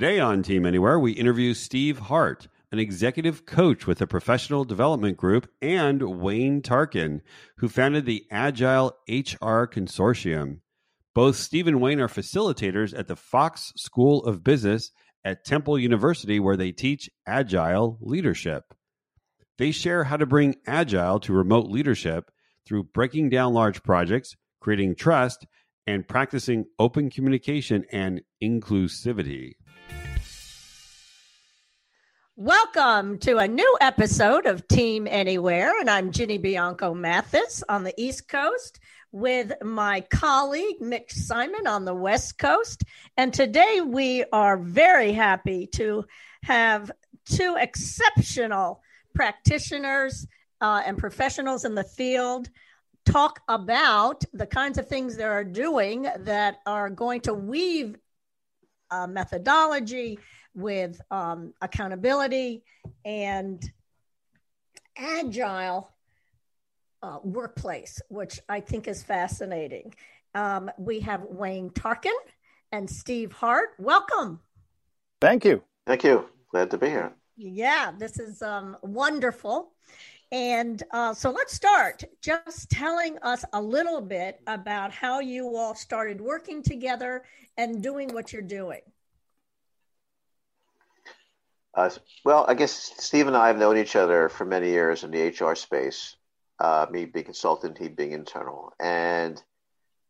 Today 0.00 0.18
on 0.18 0.42
Team 0.42 0.64
Anywhere, 0.64 0.98
we 0.98 1.12
interview 1.12 1.52
Steve 1.52 1.98
Hart, 1.98 2.48
an 2.72 2.78
executive 2.78 3.44
coach 3.44 3.86
with 3.86 3.98
the 3.98 4.06
Professional 4.06 4.64
Development 4.64 5.14
Group, 5.14 5.46
and 5.60 6.00
Wayne 6.22 6.62
Tarkin, 6.62 7.20
who 7.58 7.68
founded 7.68 8.06
the 8.06 8.24
Agile 8.30 8.96
HR 9.06 9.66
Consortium. 9.66 10.60
Both 11.14 11.36
Steve 11.36 11.66
and 11.66 11.82
Wayne 11.82 12.00
are 12.00 12.08
facilitators 12.08 12.98
at 12.98 13.08
the 13.08 13.14
Fox 13.14 13.74
School 13.76 14.24
of 14.24 14.42
Business 14.42 14.90
at 15.22 15.44
Temple 15.44 15.78
University, 15.78 16.40
where 16.40 16.56
they 16.56 16.72
teach 16.72 17.10
Agile 17.26 17.98
leadership. 18.00 18.72
They 19.58 19.70
share 19.70 20.04
how 20.04 20.16
to 20.16 20.24
bring 20.24 20.54
Agile 20.66 21.20
to 21.20 21.34
remote 21.34 21.66
leadership 21.66 22.30
through 22.66 22.84
breaking 22.84 23.28
down 23.28 23.52
large 23.52 23.82
projects, 23.82 24.34
creating 24.62 24.94
trust, 24.94 25.44
and 25.86 26.08
practicing 26.08 26.64
open 26.78 27.10
communication 27.10 27.84
and 27.92 28.22
inclusivity. 28.42 29.56
Welcome 32.42 33.18
to 33.18 33.36
a 33.36 33.46
new 33.46 33.76
episode 33.82 34.46
of 34.46 34.66
Team 34.66 35.06
Anywhere, 35.06 35.78
and 35.78 35.90
I'm 35.90 36.10
Ginny 36.10 36.38
Bianco 36.38 36.94
Mathis 36.94 37.62
on 37.68 37.84
the 37.84 37.92
East 37.98 38.28
Coast 38.28 38.80
with 39.12 39.52
my 39.62 40.00
colleague 40.08 40.80
Mitch 40.80 41.12
Simon 41.12 41.66
on 41.66 41.84
the 41.84 41.92
West 41.92 42.38
Coast. 42.38 42.84
And 43.18 43.34
today 43.34 43.82
we 43.84 44.24
are 44.32 44.56
very 44.56 45.12
happy 45.12 45.66
to 45.74 46.06
have 46.42 46.90
two 47.26 47.58
exceptional 47.60 48.80
practitioners 49.14 50.26
uh, 50.62 50.80
and 50.86 50.96
professionals 50.96 51.66
in 51.66 51.74
the 51.74 51.84
field 51.84 52.48
talk 53.04 53.40
about 53.48 54.24
the 54.32 54.46
kinds 54.46 54.78
of 54.78 54.88
things 54.88 55.14
they 55.14 55.24
are 55.24 55.44
doing 55.44 56.08
that 56.20 56.60
are 56.64 56.88
going 56.88 57.20
to 57.20 57.34
weave 57.34 57.98
uh, 58.90 59.06
methodology 59.06 60.18
with 60.54 61.00
um, 61.10 61.54
accountability 61.60 62.64
and 63.04 63.62
agile 64.96 65.90
uh, 67.02 67.18
workplace, 67.22 68.00
which 68.08 68.40
I 68.48 68.60
think 68.60 68.88
is 68.88 69.02
fascinating. 69.02 69.94
Um, 70.34 70.70
we 70.78 71.00
have 71.00 71.22
Wayne 71.24 71.70
Tarkin 71.70 72.16
and 72.72 72.88
Steve 72.88 73.32
Hart. 73.32 73.70
Welcome. 73.78 74.40
Thank 75.20 75.44
you. 75.44 75.62
Thank 75.86 76.04
you. 76.04 76.26
Glad 76.50 76.70
to 76.70 76.78
be 76.78 76.88
here. 76.88 77.12
Yeah, 77.36 77.92
this 77.98 78.18
is 78.18 78.42
um, 78.42 78.76
wonderful. 78.82 79.72
And 80.32 80.82
uh, 80.92 81.12
so 81.14 81.30
let's 81.30 81.54
start 81.54 82.04
just 82.22 82.70
telling 82.70 83.18
us 83.18 83.44
a 83.52 83.60
little 83.60 84.00
bit 84.00 84.40
about 84.46 84.92
how 84.92 85.18
you 85.20 85.56
all 85.56 85.74
started 85.74 86.20
working 86.20 86.62
together 86.62 87.24
and 87.56 87.82
doing 87.82 88.14
what 88.14 88.32
you're 88.32 88.42
doing. 88.42 88.80
Uh, 91.74 91.90
well, 92.24 92.44
I 92.48 92.54
guess 92.54 92.72
Steve 92.72 93.26
and 93.26 93.36
I 93.36 93.46
have 93.46 93.58
known 93.58 93.78
each 93.78 93.96
other 93.96 94.28
for 94.28 94.44
many 94.44 94.70
years 94.70 95.04
in 95.04 95.10
the 95.10 95.28
HR 95.28 95.54
space. 95.54 96.16
Uh, 96.58 96.86
me 96.90 97.06
being 97.06 97.24
consultant, 97.24 97.78
he 97.78 97.88
being 97.88 98.12
internal, 98.12 98.72
and 98.78 99.42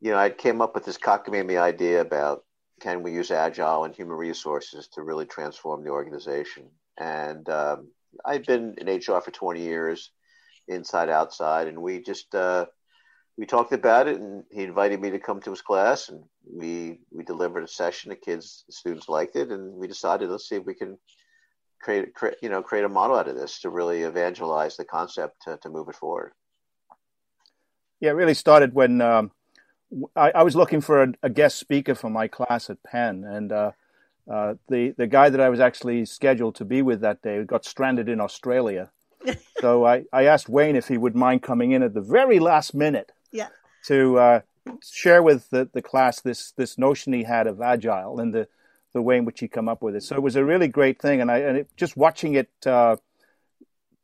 you 0.00 0.10
know, 0.10 0.18
I 0.18 0.30
came 0.30 0.60
up 0.60 0.74
with 0.74 0.84
this 0.84 0.98
cockamamie 0.98 1.60
idea 1.60 2.00
about 2.00 2.44
can 2.80 3.02
we 3.02 3.12
use 3.12 3.30
agile 3.30 3.84
and 3.84 3.94
human 3.94 4.16
resources 4.16 4.88
to 4.88 5.02
really 5.02 5.26
transform 5.26 5.84
the 5.84 5.90
organization. 5.90 6.70
And 6.98 7.48
um, 7.50 7.88
I've 8.24 8.46
been 8.46 8.74
in 8.78 8.88
HR 8.88 9.20
for 9.20 9.30
20 9.30 9.60
years, 9.60 10.10
inside 10.66 11.08
outside, 11.10 11.68
and 11.68 11.80
we 11.82 12.00
just 12.00 12.34
uh, 12.34 12.66
we 13.36 13.46
talked 13.46 13.72
about 13.72 14.08
it, 14.08 14.20
and 14.20 14.44
he 14.50 14.62
invited 14.62 15.00
me 15.00 15.10
to 15.10 15.18
come 15.18 15.40
to 15.42 15.50
his 15.50 15.62
class, 15.62 16.08
and 16.08 16.22
we 16.44 17.00
we 17.10 17.24
delivered 17.24 17.64
a 17.64 17.68
session. 17.68 18.10
The 18.10 18.16
kids, 18.16 18.64
the 18.66 18.72
students 18.72 19.08
liked 19.08 19.36
it, 19.36 19.50
and 19.50 19.74
we 19.74 19.86
decided 19.86 20.30
let's 20.30 20.48
see 20.48 20.56
if 20.56 20.64
we 20.64 20.74
can 20.74 20.98
create, 21.80 22.14
create 22.14 22.36
you 22.42 22.48
know 22.48 22.62
create 22.62 22.84
a 22.84 22.88
model 22.88 23.16
out 23.16 23.28
of 23.28 23.36
this 23.36 23.60
to 23.60 23.70
really 23.70 24.02
evangelize 24.02 24.76
the 24.76 24.84
concept 24.84 25.42
to, 25.42 25.58
to 25.62 25.68
move 25.68 25.88
it 25.88 25.96
forward. 25.96 26.32
Yeah, 28.00 28.10
it 28.10 28.14
really 28.14 28.34
started 28.34 28.74
when 28.74 29.00
um, 29.00 29.30
I, 30.16 30.30
I, 30.30 30.42
was 30.42 30.56
looking 30.56 30.80
for 30.80 31.02
a, 31.02 31.12
a, 31.22 31.28
guest 31.28 31.58
speaker 31.58 31.94
for 31.94 32.08
my 32.08 32.28
class 32.28 32.70
at 32.70 32.82
Penn, 32.82 33.24
and 33.24 33.52
uh, 33.52 33.72
uh, 34.30 34.54
the 34.68 34.94
the 34.96 35.06
guy 35.06 35.28
that 35.28 35.40
I 35.40 35.48
was 35.48 35.60
actually 35.60 36.04
scheduled 36.04 36.54
to 36.56 36.64
be 36.64 36.82
with 36.82 37.00
that 37.00 37.22
day 37.22 37.42
got 37.44 37.64
stranded 37.64 38.08
in 38.08 38.20
Australia. 38.20 38.90
so 39.60 39.84
I, 39.84 40.04
I 40.12 40.24
asked 40.24 40.48
Wayne 40.48 40.76
if 40.76 40.88
he 40.88 40.96
would 40.96 41.14
mind 41.14 41.42
coming 41.42 41.72
in 41.72 41.82
at 41.82 41.92
the 41.92 42.00
very 42.00 42.38
last 42.38 42.74
minute 42.74 43.12
yeah. 43.30 43.48
to 43.84 44.18
uh, 44.18 44.40
share 44.82 45.22
with 45.22 45.50
the, 45.50 45.68
the 45.72 45.82
class 45.82 46.20
this 46.20 46.52
this 46.52 46.78
notion 46.78 47.12
he 47.12 47.24
had 47.24 47.46
of 47.46 47.60
agile 47.60 48.18
and 48.18 48.32
the 48.32 48.48
the 48.92 49.02
way 49.02 49.16
in 49.16 49.24
which 49.24 49.40
he 49.40 49.48
come 49.48 49.68
up 49.68 49.82
with 49.82 49.94
it. 49.94 50.02
So 50.02 50.16
it 50.16 50.22
was 50.22 50.36
a 50.36 50.44
really 50.44 50.68
great 50.68 51.00
thing, 51.00 51.20
and 51.20 51.30
I 51.30 51.38
and 51.38 51.58
it, 51.58 51.68
just 51.76 51.96
watching 51.96 52.34
it 52.34 52.50
uh, 52.66 52.96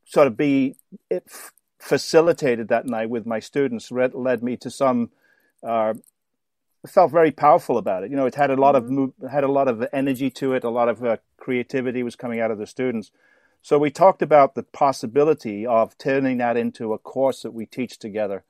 sort 0.05 0.27
of 0.27 0.37
be 0.37 0.77
it 1.11 1.25
f- 1.27 1.53
facilitated 1.79 2.69
that 2.69 2.87
night 2.87 3.11
with 3.11 3.27
my 3.27 3.41
students 3.41 3.91
read, 3.91 4.15
led 4.15 4.43
me 4.43 4.57
to 4.59 4.71
some. 4.71 5.11
Uh, 5.63 5.95
felt 6.87 7.11
very 7.11 7.33
powerful 7.33 7.79
about 7.79 8.05
it. 8.05 8.11
You 8.11 8.17
know, 8.17 8.27
it 8.27 8.37
had 8.37 8.51
a 8.51 8.55
lot 8.55 8.77
mm-hmm. 8.77 9.25
of 9.25 9.31
had 9.31 9.43
a 9.43 9.51
lot 9.51 9.67
of 9.67 9.85
energy 9.93 10.31
to 10.31 10.53
it. 10.53 10.63
A 10.63 10.71
lot 10.71 10.89
of 10.89 11.05
uh, 11.05 11.17
creativity 11.37 12.03
was 12.05 12.15
coming 12.15 12.41
out 12.41 12.53
of 12.53 12.59
the 12.59 12.67
students. 12.67 13.11
So 13.61 13.79
we 13.79 13.91
talked 13.91 14.23
about 14.23 14.55
the 14.55 14.63
possibility 14.63 15.67
of 15.67 15.99
turning 15.99 16.39
that 16.39 16.57
into 16.57 16.93
a 16.93 16.99
course 16.99 17.43
that 17.43 17.51
we 17.53 17.67
teach 17.67 17.99
together 17.99 18.45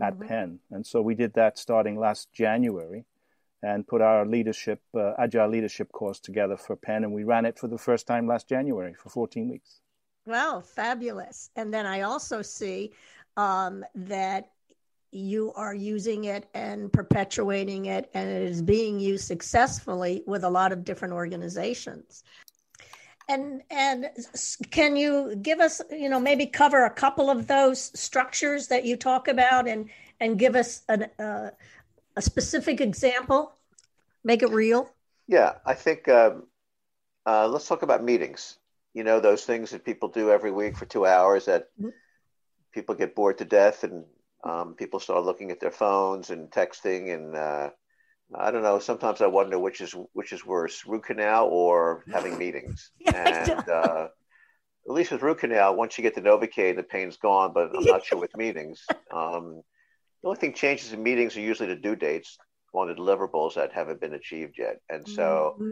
at 0.00 0.14
mm-hmm. 0.14 0.28
Penn, 0.28 0.58
and 0.70 0.86
so 0.86 1.02
we 1.02 1.14
did 1.14 1.34
that 1.34 1.58
starting 1.58 1.98
last 1.98 2.32
January 2.32 3.04
and 3.62 3.86
put 3.86 4.00
our 4.00 4.26
leadership, 4.26 4.80
uh, 4.94 5.12
agile 5.18 5.48
leadership 5.48 5.92
course 5.92 6.18
together 6.18 6.56
for 6.56 6.76
Penn, 6.76 7.04
and 7.04 7.12
we 7.12 7.24
ran 7.24 7.44
it 7.44 7.58
for 7.58 7.68
the 7.68 7.78
first 7.78 8.06
time 8.06 8.26
last 8.26 8.48
January 8.48 8.94
for 8.94 9.08
14 9.08 9.48
weeks. 9.48 9.80
Well, 10.26 10.60
fabulous! 10.60 11.50
And 11.56 11.72
then 11.72 11.86
I 11.86 12.02
also 12.02 12.42
see 12.42 12.92
um, 13.36 13.84
that 13.94 14.50
you 15.12 15.52
are 15.54 15.74
using 15.74 16.24
it 16.24 16.48
and 16.54 16.92
perpetuating 16.92 17.86
it, 17.86 18.10
and 18.14 18.28
it 18.28 18.42
is 18.42 18.62
being 18.62 18.98
used 18.98 19.26
successfully 19.26 20.22
with 20.26 20.42
a 20.42 20.50
lot 20.50 20.72
of 20.72 20.84
different 20.84 21.14
organizations. 21.14 22.24
And 23.28 23.62
and 23.70 24.10
can 24.70 24.96
you 24.96 25.36
give 25.36 25.60
us, 25.60 25.80
you 25.90 26.08
know, 26.08 26.18
maybe 26.18 26.46
cover 26.46 26.84
a 26.84 26.90
couple 26.90 27.30
of 27.30 27.46
those 27.46 27.98
structures 27.98 28.68
that 28.68 28.84
you 28.84 28.96
talk 28.96 29.28
about, 29.28 29.68
and 29.68 29.88
and 30.20 30.38
give 30.38 30.56
us 30.56 30.82
an, 30.88 31.08
uh, 31.18 31.50
a 32.16 32.22
specific 32.22 32.80
example? 32.80 33.52
Make 34.24 34.42
it 34.42 34.50
real. 34.50 34.92
Yeah, 35.28 35.54
I 35.64 35.74
think 35.74 36.08
um, 36.08 36.44
uh, 37.26 37.48
let's 37.48 37.66
talk 37.66 37.82
about 37.82 38.04
meetings. 38.04 38.58
You 38.94 39.04
know, 39.04 39.20
those 39.20 39.44
things 39.44 39.70
that 39.70 39.84
people 39.84 40.08
do 40.08 40.30
every 40.30 40.52
week 40.52 40.76
for 40.76 40.84
two 40.84 41.06
hours 41.06 41.46
that 41.46 41.68
mm-hmm. 41.80 41.88
people 42.72 42.94
get 42.94 43.14
bored 43.14 43.38
to 43.38 43.44
death 43.44 43.84
and 43.84 44.04
um, 44.44 44.74
people 44.74 45.00
start 45.00 45.24
looking 45.24 45.50
at 45.50 45.60
their 45.60 45.70
phones 45.70 46.30
and 46.30 46.50
texting 46.50 47.14
and 47.14 47.36
uh, 47.36 47.70
I 48.34 48.50
don't 48.50 48.62
know. 48.62 48.78
Sometimes 48.78 49.20
I 49.20 49.26
wonder 49.26 49.58
which 49.58 49.80
is 49.80 49.94
which 50.12 50.32
is 50.32 50.44
worse, 50.44 50.86
root 50.86 51.04
canal 51.04 51.48
or 51.48 52.04
having 52.12 52.38
meetings. 52.44 52.90
yeah, 52.98 53.50
and 53.50 53.68
uh, 53.68 54.08
at 54.86 54.92
least 54.92 55.12
with 55.12 55.22
root 55.22 55.38
canal, 55.38 55.76
once 55.76 55.96
you 55.96 56.02
get 56.02 56.14
the 56.14 56.22
Novocaine, 56.22 56.76
the 56.76 56.82
pain's 56.82 57.16
gone. 57.16 57.52
But 57.52 57.76
I'm 57.76 57.84
not 57.84 58.04
sure 58.04 58.18
with 58.18 58.36
meetings. 58.36 58.84
Um, 59.12 59.62
the 60.22 60.28
only 60.28 60.40
thing 60.40 60.52
changes 60.52 60.92
in 60.92 61.02
meetings 61.02 61.36
are 61.36 61.40
usually 61.40 61.68
the 61.68 61.76
due 61.76 61.96
dates 61.96 62.38
on 62.72 62.88
the 62.88 62.94
deliverables 62.94 63.54
that 63.54 63.72
haven't 63.72 64.00
been 64.00 64.14
achieved 64.14 64.56
yet. 64.58 64.80
And 64.88 65.06
so 65.06 65.56
mm-hmm. 65.58 65.70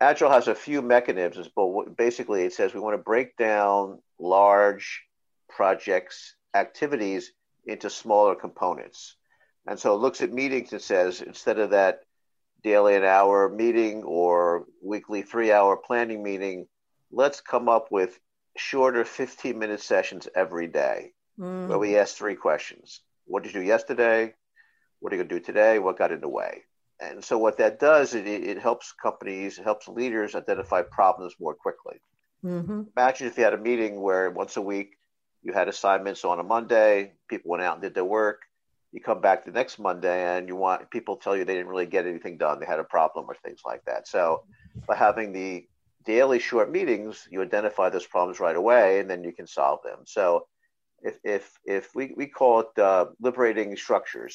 Agile 0.00 0.30
has 0.30 0.46
a 0.46 0.54
few 0.54 0.82
mechanisms, 0.82 1.48
but 1.54 1.96
basically 1.96 2.44
it 2.44 2.52
says 2.52 2.72
we 2.72 2.80
want 2.80 2.94
to 2.94 3.02
break 3.02 3.36
down 3.36 4.00
large 4.18 5.02
projects 5.48 6.36
activities 6.54 7.32
into 7.66 7.90
smaller 7.90 8.34
components. 8.34 9.16
And 9.66 9.78
so 9.78 9.94
it 9.94 9.98
looks 9.98 10.20
at 10.20 10.32
meetings 10.32 10.72
and 10.72 10.80
says 10.80 11.20
instead 11.20 11.58
of 11.58 11.70
that 11.70 12.00
daily 12.62 12.94
an 12.94 13.04
hour 13.04 13.48
meeting 13.48 14.02
or 14.04 14.66
weekly 14.82 15.22
three 15.22 15.50
hour 15.50 15.76
planning 15.76 16.22
meeting, 16.22 16.66
let's 17.10 17.40
come 17.40 17.68
up 17.68 17.88
with 17.90 18.18
shorter 18.56 19.04
15 19.04 19.58
minute 19.58 19.80
sessions 19.80 20.28
every 20.34 20.68
day 20.68 21.12
mm. 21.38 21.68
where 21.68 21.78
we 21.78 21.96
ask 21.96 22.16
three 22.16 22.34
questions 22.34 23.00
what 23.28 23.42
did 23.42 23.54
you 23.54 23.60
do 23.60 23.66
yesterday? 23.66 24.34
What 25.00 25.12
are 25.12 25.16
you 25.16 25.22
going 25.22 25.28
to 25.28 25.38
do 25.38 25.44
today? 25.44 25.78
What 25.78 25.98
got 25.98 26.12
in 26.12 26.20
the 26.20 26.28
way? 26.28 26.62
And 27.00 27.24
so 27.24 27.38
what 27.38 27.58
that 27.58 27.78
does, 27.78 28.14
it, 28.14 28.26
it 28.26 28.58
helps 28.58 28.92
companies, 28.92 29.58
it 29.58 29.64
helps 29.64 29.86
leaders 29.86 30.34
identify 30.34 30.82
problems 30.82 31.34
more 31.38 31.54
quickly. 31.54 32.00
Mm-hmm. 32.44 32.82
Imagine 32.96 33.26
if 33.28 33.38
you 33.38 33.44
had 33.44 33.54
a 33.54 33.58
meeting 33.58 34.00
where 34.00 34.30
once 34.30 34.56
a 34.56 34.62
week 34.62 34.96
you 35.42 35.52
had 35.52 35.68
assignments 35.68 36.24
on 36.24 36.40
a 36.40 36.42
Monday, 36.42 37.12
people 37.28 37.50
went 37.50 37.62
out 37.62 37.74
and 37.74 37.82
did 37.82 37.94
their 37.94 38.04
work. 38.04 38.42
You 38.90 39.00
come 39.00 39.20
back 39.20 39.44
the 39.44 39.52
next 39.52 39.78
Monday 39.78 40.36
and 40.36 40.48
you 40.48 40.56
want 40.56 40.90
people 40.90 41.16
tell 41.16 41.36
you 41.36 41.44
they 41.44 41.54
didn't 41.54 41.68
really 41.68 41.86
get 41.86 42.06
anything 42.06 42.38
done. 42.38 42.58
They 42.58 42.66
had 42.66 42.80
a 42.80 42.84
problem 42.84 43.26
or 43.28 43.36
things 43.44 43.60
like 43.64 43.84
that. 43.84 44.08
So 44.08 44.44
by 44.86 44.96
having 44.96 45.32
the 45.32 45.68
daily 46.04 46.38
short 46.38 46.72
meetings, 46.72 47.28
you 47.30 47.42
identify 47.42 47.90
those 47.90 48.06
problems 48.06 48.40
right 48.40 48.56
away 48.56 48.98
and 48.98 49.08
then 49.08 49.22
you 49.22 49.32
can 49.32 49.46
solve 49.46 49.80
them. 49.84 49.98
So 50.06 50.46
if 51.02 51.18
if 51.24 51.58
if 51.64 51.94
we, 51.94 52.12
we 52.16 52.26
call 52.26 52.60
it 52.60 52.78
uh, 52.78 53.06
liberating 53.20 53.76
structures 53.76 54.32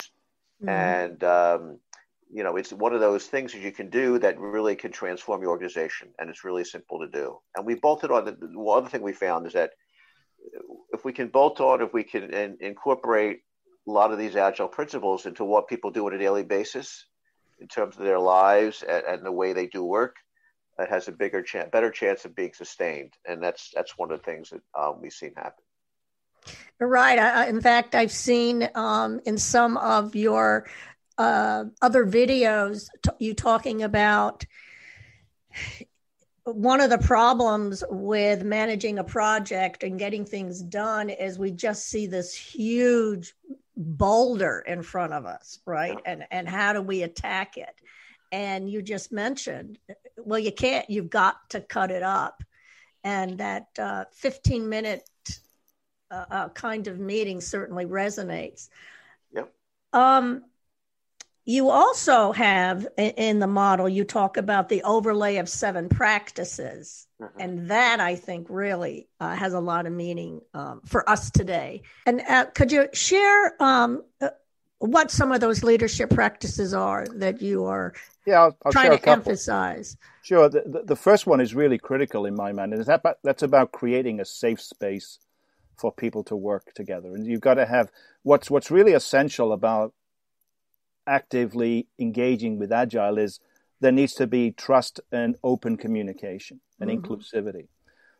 mm-hmm. 0.61 0.69
and 0.69 1.23
um, 1.23 1.79
you 2.33 2.43
know, 2.43 2.55
it's 2.55 2.73
one 2.73 2.95
of 2.95 2.99
those 2.99 3.27
things 3.27 3.53
that 3.53 3.61
you 3.61 3.71
can 3.71 3.91
do 3.91 4.17
that 4.17 4.39
really 4.39 4.75
can 4.75 4.91
transform 4.91 5.43
your 5.43 5.51
organization, 5.51 6.09
and 6.17 6.31
it's 6.31 6.43
really 6.43 6.63
simple 6.63 6.99
to 6.99 7.07
do. 7.07 7.37
And 7.55 7.63
we 7.63 7.75
bolted 7.75 8.09
on 8.09 8.25
the, 8.25 8.31
the 8.31 8.59
other 8.59 8.89
thing 8.89 9.03
we 9.03 9.13
found 9.13 9.45
is 9.45 9.53
that 9.53 9.71
if 10.91 11.05
we 11.05 11.13
can 11.13 11.27
bolt 11.27 11.61
on, 11.61 11.81
if 11.81 11.93
we 11.93 12.03
can 12.03 12.33
in, 12.33 12.57
incorporate 12.59 13.41
a 13.87 13.91
lot 13.91 14.11
of 14.11 14.17
these 14.17 14.35
agile 14.35 14.67
principles 14.67 15.27
into 15.27 15.45
what 15.45 15.67
people 15.67 15.91
do 15.91 16.07
on 16.07 16.13
a 16.15 16.17
daily 16.17 16.43
basis 16.43 17.05
in 17.59 17.67
terms 17.67 17.97
of 17.97 18.03
their 18.03 18.19
lives 18.19 18.81
and, 18.81 19.05
and 19.05 19.25
the 19.25 19.31
way 19.31 19.53
they 19.53 19.67
do 19.67 19.83
work, 19.83 20.15
it 20.79 20.89
has 20.89 21.07
a 21.07 21.11
bigger 21.11 21.43
chance, 21.43 21.69
better 21.71 21.91
chance 21.91 22.25
of 22.25 22.35
being 22.35 22.53
sustained. 22.53 23.13
And 23.27 23.43
that's 23.43 23.69
that's 23.75 23.95
one 23.95 24.11
of 24.11 24.19
the 24.19 24.25
things 24.25 24.49
that 24.49 24.61
um, 24.75 25.01
we've 25.01 25.13
seen 25.13 25.33
happen. 25.35 25.63
Right. 26.79 27.17
I, 27.19 27.47
in 27.47 27.61
fact, 27.61 27.95
I've 27.95 28.11
seen 28.11 28.67
um, 28.75 29.21
in 29.25 29.37
some 29.37 29.77
of 29.77 30.15
your 30.15 30.67
uh, 31.17 31.65
other 31.81 32.05
videos 32.05 32.87
t- 33.01 33.11
you 33.19 33.33
talking 33.33 33.83
about 33.83 34.45
one 36.45 36.81
of 36.81 36.89
the 36.89 36.97
problems 36.97 37.83
with 37.89 38.43
managing 38.43 38.99
a 38.99 39.03
project 39.03 39.83
and 39.83 39.97
getting 39.97 40.25
things 40.25 40.61
done 40.61 41.09
is 41.09 41.39
we 41.39 41.51
just 41.51 41.87
see 41.87 42.07
this 42.07 42.33
huge 42.35 43.33
boulder 43.77 44.63
in 44.67 44.83
front 44.83 45.13
of 45.13 45.25
us 45.25 45.59
right? 45.65 45.97
And 46.05 46.25
and 46.31 46.47
how 46.47 46.73
do 46.73 46.81
we 46.81 47.03
attack 47.03 47.57
it? 47.57 47.73
And 48.31 48.69
you 48.69 48.81
just 48.81 49.11
mentioned 49.11 49.79
well 50.17 50.39
you 50.39 50.51
can't 50.51 50.89
you've 50.89 51.09
got 51.09 51.49
to 51.51 51.61
cut 51.61 51.91
it 51.91 52.03
up. 52.03 52.43
And 53.05 53.37
that 53.39 53.67
uh, 53.77 54.05
15 54.13 54.69
minute 54.69 55.07
uh, 56.29 56.49
kind 56.49 56.87
of 56.87 56.99
meeting 56.99 57.41
certainly 57.41 57.85
resonates 57.85 58.69
yep 59.33 59.51
um 59.93 60.43
you 61.45 61.69
also 61.69 62.31
have 62.31 62.87
in 62.97 63.39
the 63.39 63.47
model, 63.47 63.89
you 63.89 64.05
talk 64.05 64.37
about 64.37 64.69
the 64.69 64.81
overlay 64.83 65.37
of 65.37 65.49
seven 65.49 65.89
practices. 65.89 67.05
Mm-hmm. 67.21 67.39
And 67.39 67.69
that 67.69 67.99
I 67.99 68.15
think 68.15 68.47
really 68.49 69.07
uh, 69.19 69.35
has 69.35 69.53
a 69.53 69.59
lot 69.59 69.85
of 69.85 69.91
meaning 69.91 70.41
um, 70.53 70.81
for 70.85 71.07
us 71.09 71.29
today. 71.31 71.81
And 72.05 72.21
uh, 72.21 72.45
could 72.45 72.71
you 72.71 72.87
share 72.93 73.61
um, 73.61 74.03
uh, 74.21 74.29
what 74.79 75.11
some 75.11 75.33
of 75.33 75.41
those 75.41 75.63
leadership 75.63 76.11
practices 76.11 76.73
are 76.73 77.05
that 77.15 77.41
you 77.41 77.65
are 77.65 77.93
yeah, 78.25 78.43
I'll, 78.43 78.57
I'll 78.65 78.71
trying 78.71 78.97
to 78.97 79.09
emphasize? 79.09 79.97
Sure. 80.21 80.47
The, 80.47 80.63
the, 80.65 80.83
the, 80.83 80.95
first 80.95 81.27
one 81.27 81.41
is 81.41 81.53
really 81.53 81.77
critical 81.77 82.25
in 82.25 82.35
my 82.35 82.53
mind. 82.53 82.73
And 82.73 82.85
that, 82.85 83.17
that's 83.21 83.43
about 83.43 83.73
creating 83.73 84.21
a 84.21 84.25
safe 84.25 84.61
space 84.61 85.19
for 85.75 85.91
people 85.91 86.23
to 86.25 86.35
work 86.35 86.73
together. 86.73 87.15
And 87.15 87.25
you've 87.25 87.41
got 87.41 87.55
to 87.55 87.65
have 87.65 87.89
what's, 88.23 88.49
what's 88.49 88.71
really 88.71 88.93
essential 88.93 89.53
about 89.53 89.93
actively 91.05 91.87
engaging 91.99 92.57
with 92.57 92.71
agile 92.71 93.17
is 93.17 93.39
there 93.81 93.91
needs 93.91 94.13
to 94.13 94.27
be 94.27 94.51
trust 94.51 95.01
and 95.11 95.35
open 95.43 95.77
communication 95.77 96.61
and 96.79 96.89
mm-hmm. 96.89 97.05
inclusivity. 97.05 97.67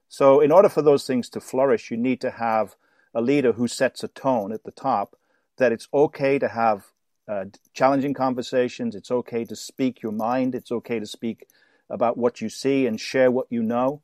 So, 0.09 0.41
in 0.41 0.51
order 0.51 0.69
for 0.69 0.81
those 0.81 1.07
things 1.07 1.29
to 1.29 1.39
flourish, 1.39 1.89
you 1.89 1.97
need 1.97 2.21
to 2.21 2.31
have 2.31 2.75
a 3.15 3.21
leader 3.21 3.53
who 3.53 3.67
sets 3.67 4.03
a 4.03 4.07
tone 4.07 4.51
at 4.51 4.63
the 4.63 4.71
top 4.71 5.15
that 5.57 5.71
it's 5.71 5.87
okay 5.93 6.37
to 6.39 6.47
have 6.49 6.85
uh, 7.27 7.45
challenging 7.73 8.13
conversations. 8.13 8.95
It's 8.95 9.11
okay 9.11 9.45
to 9.45 9.55
speak 9.55 10.01
your 10.01 10.11
mind. 10.11 10.55
It's 10.55 10.71
okay 10.71 10.99
to 10.99 11.05
speak 11.05 11.47
about 11.89 12.17
what 12.17 12.41
you 12.41 12.49
see 12.49 12.85
and 12.85 12.99
share 12.99 13.31
what 13.31 13.47
you 13.49 13.63
know. 13.63 14.01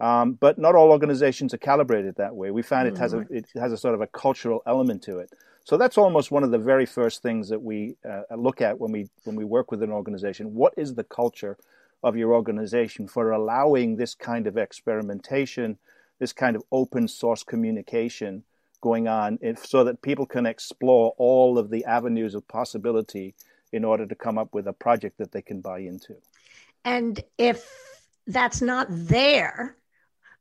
Um, 0.00 0.32
but 0.32 0.58
not 0.58 0.74
all 0.74 0.90
organizations 0.90 1.52
are 1.52 1.58
calibrated 1.58 2.16
that 2.16 2.34
way. 2.34 2.50
We 2.50 2.62
found 2.62 2.88
it 2.88 2.96
has 2.96 3.12
a 3.12 3.18
mm-hmm. 3.18 3.34
it 3.34 3.46
has 3.56 3.72
a 3.72 3.76
sort 3.76 3.94
of 3.94 4.00
a 4.00 4.06
cultural 4.06 4.62
element 4.66 5.02
to 5.02 5.18
it. 5.18 5.30
So 5.64 5.76
that's 5.76 5.98
almost 5.98 6.30
one 6.30 6.42
of 6.42 6.50
the 6.50 6.58
very 6.58 6.86
first 6.86 7.22
things 7.22 7.50
that 7.50 7.60
we 7.60 7.96
uh, 8.08 8.22
look 8.36 8.62
at 8.62 8.80
when 8.80 8.92
we 8.92 9.08
when 9.24 9.36
we 9.36 9.44
work 9.44 9.70
with 9.70 9.82
an 9.82 9.92
organization. 9.92 10.54
What 10.54 10.72
is 10.76 10.94
the 10.94 11.04
culture 11.04 11.58
of 12.02 12.16
your 12.16 12.32
organization 12.32 13.06
for 13.06 13.30
allowing 13.30 13.96
this 13.96 14.14
kind 14.14 14.46
of 14.46 14.56
experimentation, 14.56 15.78
this 16.18 16.32
kind 16.32 16.56
of 16.56 16.62
open 16.72 17.06
source 17.06 17.42
communication 17.42 18.42
going 18.80 19.06
on, 19.06 19.38
if, 19.42 19.66
so 19.66 19.84
that 19.84 20.00
people 20.00 20.24
can 20.24 20.46
explore 20.46 21.12
all 21.18 21.58
of 21.58 21.68
the 21.68 21.84
avenues 21.84 22.34
of 22.34 22.48
possibility 22.48 23.34
in 23.70 23.84
order 23.84 24.06
to 24.06 24.14
come 24.14 24.38
up 24.38 24.54
with 24.54 24.66
a 24.66 24.72
project 24.72 25.18
that 25.18 25.32
they 25.32 25.42
can 25.42 25.60
buy 25.60 25.80
into. 25.80 26.16
And 26.86 27.22
if 27.36 27.70
that's 28.26 28.62
not 28.62 28.86
there, 28.90 29.76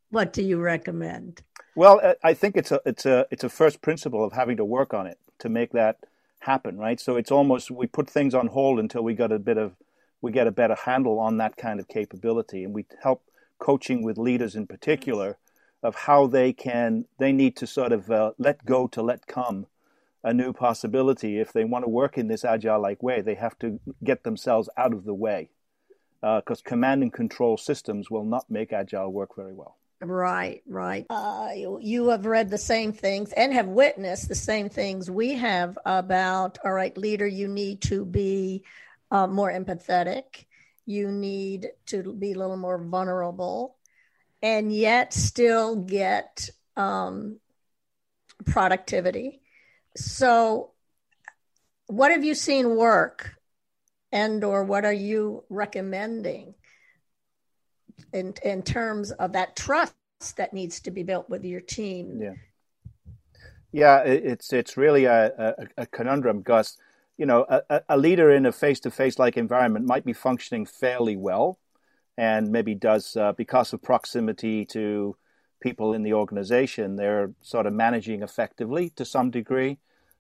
what 0.10 0.34
do 0.34 0.42
you 0.42 0.60
recommend? 0.60 1.42
Well, 1.76 2.16
I 2.24 2.34
think 2.34 2.58
it's 2.58 2.72
a 2.72 2.82
it's 2.86 3.06
a 3.06 3.26
it's 3.32 3.44
a 3.44 3.50
first 3.50 3.82
principle 3.82 4.24
of 4.24 4.34
having 4.34 4.58
to 4.58 4.66
work 4.66 4.94
on 4.94 5.08
it 5.08 5.18
to 5.40 5.50
make 5.50 5.72
that 5.72 5.98
happen, 6.40 6.78
right? 6.78 7.00
So 7.00 7.16
it's 7.16 7.32
almost 7.32 7.72
we 7.72 7.88
put 7.88 8.10
things 8.10 8.34
on 8.34 8.48
hold 8.48 8.80
until 8.80 9.04
we 9.04 9.14
got 9.14 9.32
a 9.32 9.40
bit 9.40 9.58
of 9.58 9.76
we 10.22 10.32
get 10.32 10.48
a 10.48 10.52
better 10.52 10.76
handle 10.76 11.20
on 11.20 11.38
that 11.38 11.58
kind 11.58 11.80
of 11.80 11.88
capability, 11.88 12.64
and 12.64 12.74
we 12.74 12.86
help 13.04 13.24
coaching 13.60 14.04
with 14.04 14.18
leaders 14.18 14.56
in 14.56 14.68
particular 14.68 15.38
of 15.84 15.96
how 15.96 16.28
they 16.28 16.52
can 16.52 17.06
they 17.20 17.32
need 17.32 17.56
to 17.58 17.68
sort 17.68 17.92
of 17.92 18.10
uh, 18.10 18.32
let 18.38 18.66
go 18.66 18.88
to 18.88 19.02
let 19.02 19.28
come 19.28 19.68
a 20.24 20.34
new 20.34 20.52
possibility 20.52 21.40
if 21.40 21.54
they 21.54 21.64
want 21.64 21.86
to 21.86 21.90
work 21.90 22.18
in 22.18 22.28
this 22.28 22.44
agile 22.44 22.82
like 22.82 23.02
way 23.02 23.22
they 23.22 23.36
have 23.36 23.58
to 23.58 23.80
get 24.04 24.24
themselves 24.24 24.68
out 24.76 24.92
of 24.92 25.06
the 25.06 25.14
way 25.14 25.50
because 26.22 26.60
uh, 26.60 26.70
command 26.70 27.02
and 27.02 27.14
control 27.14 27.56
systems 27.58 28.12
will 28.12 28.26
not 28.26 28.50
make 28.50 28.74
agile 28.74 29.12
work 29.12 29.34
very 29.36 29.54
well 29.54 29.78
Right, 30.02 30.62
right. 30.66 31.06
Uh, 31.10 31.50
you, 31.82 32.10
have 32.10 32.26
read 32.26 32.50
the 32.50 32.58
same 32.58 32.94
things 32.94 33.34
and 33.34 33.54
have 33.54 33.68
witnessed 33.68 34.30
the 34.30 34.36
same 34.36 34.70
things 34.70 35.12
we 35.12 35.34
have 35.34 35.78
about, 35.86 36.58
all 36.64 36.72
right, 36.72 36.98
leader, 36.98 37.28
you 37.28 37.50
need 37.50 37.82
to 37.84 38.06
be 38.06 38.64
uh, 39.12 39.28
more 39.28 39.52
empathetic. 39.52 40.46
You 40.86 41.12
need 41.12 41.68
to 41.88 42.14
be 42.14 42.32
a 42.32 42.38
little 42.38 42.56
more 42.56 42.82
vulnerable 42.82 43.76
and 44.42 44.74
yet 44.74 45.14
still 45.14 45.76
get 45.76 46.50
um, 46.78 47.40
productivity. 48.46 49.42
So, 49.98 50.72
what 51.88 52.12
have 52.12 52.24
you 52.24 52.36
seen 52.36 52.78
work 52.78 53.36
and 54.12 54.44
or 54.44 54.64
what 54.64 54.86
are 54.86 54.94
you 54.94 55.44
recommending 55.50 56.54
in 58.14 58.34
in 58.44 58.62
terms 58.64 59.12
of 59.12 59.34
that 59.34 59.56
trust 59.56 59.94
that 60.36 60.54
needs 60.54 60.80
to 60.82 60.92
be 60.92 61.04
built 61.04 61.30
with 61.30 61.46
your 61.46 61.62
team. 61.62 62.20
Yeah, 62.22 62.34
yeah, 63.72 64.00
it's 64.00 64.52
it's 64.52 64.78
really 64.78 65.06
a, 65.06 65.28
a, 65.38 65.54
a 65.84 65.86
conundrum 65.86 66.42
Gus. 66.42 66.78
you 67.18 67.26
know 67.26 67.46
a, 67.50 67.82
a 67.90 67.98
leader 67.98 68.32
in 68.32 68.46
a 68.46 68.52
face 68.52 68.80
to 68.82 68.92
face 68.92 69.18
like 69.18 69.38
environment 69.38 69.86
might 69.86 70.06
be 70.06 70.14
functioning 70.14 70.66
fairly 70.66 71.16
well, 71.16 71.58
and 72.18 72.52
maybe 72.52 72.76
does 72.76 73.16
uh, 73.16 73.32
because 73.34 73.72
of 73.74 73.82
proximity 73.82 74.66
to 74.66 75.16
people 75.62 75.94
in 75.94 76.04
the 76.04 76.14
organization, 76.14 76.96
they're 76.96 77.32
sort 77.42 77.66
of 77.66 77.74
managing 77.74 78.24
effectively 78.24 78.90
to 78.92 79.06
some 79.06 79.30
degree. 79.32 79.78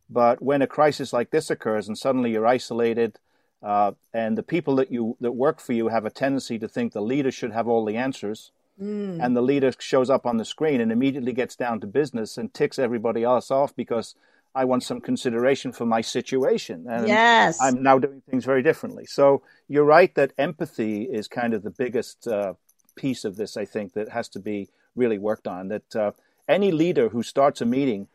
But 0.09 0.41
when 0.41 0.61
a 0.61 0.67
crisis 0.67 1.13
like 1.13 1.29
this 1.31 1.49
occurs 1.49 1.87
and 1.87 1.97
suddenly 1.97 2.31
you're 2.31 2.47
isolated 2.47 3.19
uh, 3.61 3.91
and 4.13 4.37
the 4.37 4.43
people 4.43 4.75
that 4.77 4.91
you 4.91 5.17
that 5.19 5.33
work 5.33 5.59
for 5.59 5.73
you 5.73 5.89
have 5.89 6.05
a 6.05 6.09
tendency 6.09 6.57
to 6.59 6.67
think 6.67 6.93
the 6.93 7.01
leader 7.01 7.31
should 7.31 7.51
have 7.51 7.67
all 7.67 7.85
the 7.85 7.97
answers, 7.97 8.51
mm. 8.81 9.23
and 9.23 9.35
the 9.35 9.41
leader 9.41 9.71
shows 9.79 10.09
up 10.09 10.25
on 10.25 10.37
the 10.37 10.45
screen 10.45 10.81
and 10.81 10.91
immediately 10.91 11.33
gets 11.33 11.55
down 11.55 11.79
to 11.81 11.87
business 11.87 12.37
and 12.37 12.53
ticks 12.53 12.79
everybody 12.79 13.23
else 13.23 13.51
off 13.51 13.75
because 13.75 14.15
I 14.55 14.65
want 14.65 14.83
some 14.83 14.99
consideration 14.99 15.71
for 15.71 15.85
my 15.85 16.01
situation. 16.01 16.85
And 16.89 17.07
yes, 17.07 17.59
I'm 17.61 17.83
now 17.83 17.99
doing 17.99 18.21
things 18.29 18.45
very 18.45 18.63
differently. 18.63 19.05
So 19.05 19.43
you're 19.67 19.83
right 19.83 20.13
that 20.15 20.33
empathy 20.37 21.03
is 21.03 21.27
kind 21.27 21.53
of 21.53 21.63
the 21.63 21.69
biggest 21.69 22.27
uh, 22.27 22.53
piece 22.95 23.25
of 23.25 23.35
this. 23.35 23.57
I 23.57 23.65
think 23.65 23.93
that 23.93 24.09
has 24.09 24.27
to 24.29 24.39
be 24.39 24.69
really 24.95 25.19
worked 25.19 25.47
on. 25.47 25.67
That 25.67 25.95
uh, 25.95 26.11
any 26.47 26.71
leader 26.71 27.09
who 27.09 27.21
starts 27.21 27.61
a 27.61 27.65
meeting 27.65 28.07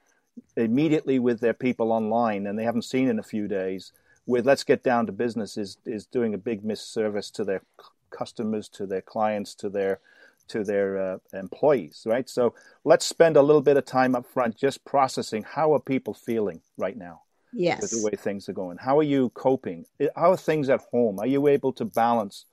immediately 0.56 1.18
with 1.18 1.40
their 1.40 1.54
people 1.54 1.92
online 1.92 2.46
and 2.46 2.58
they 2.58 2.64
haven't 2.64 2.82
seen 2.82 3.08
in 3.08 3.20
a 3.20 3.22
few 3.22 3.46
days 3.46 3.92
with 4.26 4.44
let's 4.44 4.64
get 4.64 4.82
down 4.82 5.06
to 5.06 5.12
business 5.12 5.56
is 5.56 5.76
is 5.86 6.06
doing 6.06 6.34
a 6.34 6.38
big 6.38 6.64
misservice 6.64 7.30
to 7.30 7.44
their 7.44 7.62
customers, 8.10 8.68
to 8.68 8.86
their 8.86 9.02
clients, 9.02 9.54
to 9.54 9.68
their 9.68 10.00
to 10.48 10.64
their 10.64 10.98
uh, 10.98 11.18
employees, 11.32 12.02
right? 12.06 12.28
So 12.28 12.54
let's 12.84 13.06
spend 13.06 13.36
a 13.36 13.42
little 13.42 13.62
bit 13.62 13.76
of 13.76 13.84
time 13.84 14.14
up 14.14 14.26
front 14.26 14.56
just 14.56 14.84
processing 14.84 15.44
how 15.44 15.74
are 15.74 15.80
people 15.80 16.14
feeling 16.14 16.60
right 16.76 16.96
now. 16.96 17.22
yes. 17.52 17.80
with 17.82 17.90
the 17.90 18.02
way 18.04 18.12
things 18.16 18.48
are 18.48 18.52
going? 18.52 18.78
How 18.78 18.98
are 18.98 19.04
you 19.04 19.30
coping? 19.30 19.86
How 20.16 20.32
are 20.32 20.36
things 20.36 20.68
at 20.68 20.80
home? 20.90 21.18
Are 21.18 21.26
you 21.26 21.46
able 21.48 21.72
to 21.74 21.84
balance 21.84 22.46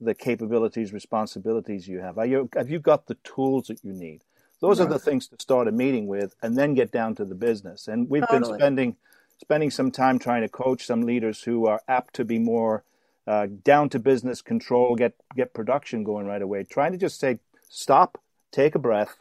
the 0.00 0.14
capabilities, 0.14 0.92
responsibilities 0.92 1.88
you 1.88 2.00
have? 2.00 2.18
Are 2.18 2.26
you 2.26 2.48
have 2.54 2.70
you 2.70 2.78
got 2.78 3.06
the 3.06 3.16
tools 3.24 3.68
that 3.68 3.84
you 3.84 3.92
need? 3.92 4.22
Those 4.60 4.78
right. 4.78 4.86
are 4.86 4.92
the 4.92 4.98
things 4.98 5.26
to 5.28 5.36
start 5.40 5.68
a 5.68 5.72
meeting 5.72 6.06
with, 6.06 6.36
and 6.42 6.56
then 6.56 6.74
get 6.74 6.92
down 6.92 7.16
to 7.16 7.24
the 7.24 7.34
business. 7.34 7.88
And 7.88 8.08
we've 8.08 8.22
totally. 8.22 8.52
been 8.52 8.58
spending 8.58 8.96
spending 9.40 9.70
some 9.70 9.90
time 9.90 10.18
trying 10.18 10.42
to 10.42 10.48
coach 10.48 10.86
some 10.86 11.02
leaders 11.02 11.42
who 11.42 11.66
are 11.66 11.82
apt 11.88 12.14
to 12.14 12.24
be 12.24 12.38
more 12.38 12.84
uh, 13.26 13.46
down 13.62 13.88
to 13.90 13.98
business 13.98 14.42
control, 14.42 14.96
get 14.96 15.14
get 15.36 15.54
production 15.54 16.04
going 16.04 16.26
right 16.26 16.42
away. 16.42 16.64
Trying 16.64 16.92
to 16.92 16.98
just 16.98 17.20
say 17.20 17.38
stop, 17.68 18.18
take 18.50 18.74
a 18.74 18.78
breath, 18.78 19.16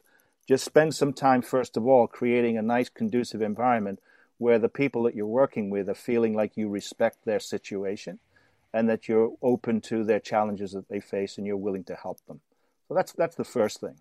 just 0.48 0.66
spend 0.66 0.96
some 0.96 1.14
time 1.14 1.42
first 1.42 1.78
of 1.78 1.86
all 1.86 2.08
creating 2.08 2.58
a 2.58 2.62
nice 2.62 2.90
conducive 2.90 3.42
environment 3.42 4.00
where 4.38 4.58
the 4.58 4.70
people 4.70 5.04
that 5.04 5.16
you're 5.16 5.26
working 5.28 5.70
with 5.70 5.88
are 5.88 5.94
feeling 5.94 6.34
like 6.34 6.58
you 6.58 6.68
respect 6.68 7.26
their 7.26 7.40
situation 7.40 8.18
and 8.74 8.90
that 8.90 9.08
you're 9.08 9.32
open 9.42 9.82
to 9.82 10.04
their 10.04 10.20
challenges 10.20 10.72
that 10.72 10.90
they 10.90 11.00
face 11.00 11.38
and 11.38 11.46
you're 11.46 11.58
willing 11.58 11.84
to 11.84 11.96
help 11.96 12.26
them. 12.26 12.40
So 12.88 12.96
that's 12.96 13.14
that's 13.14 13.36
the 13.36 13.44
first 13.44 13.80
thing. 13.80 13.96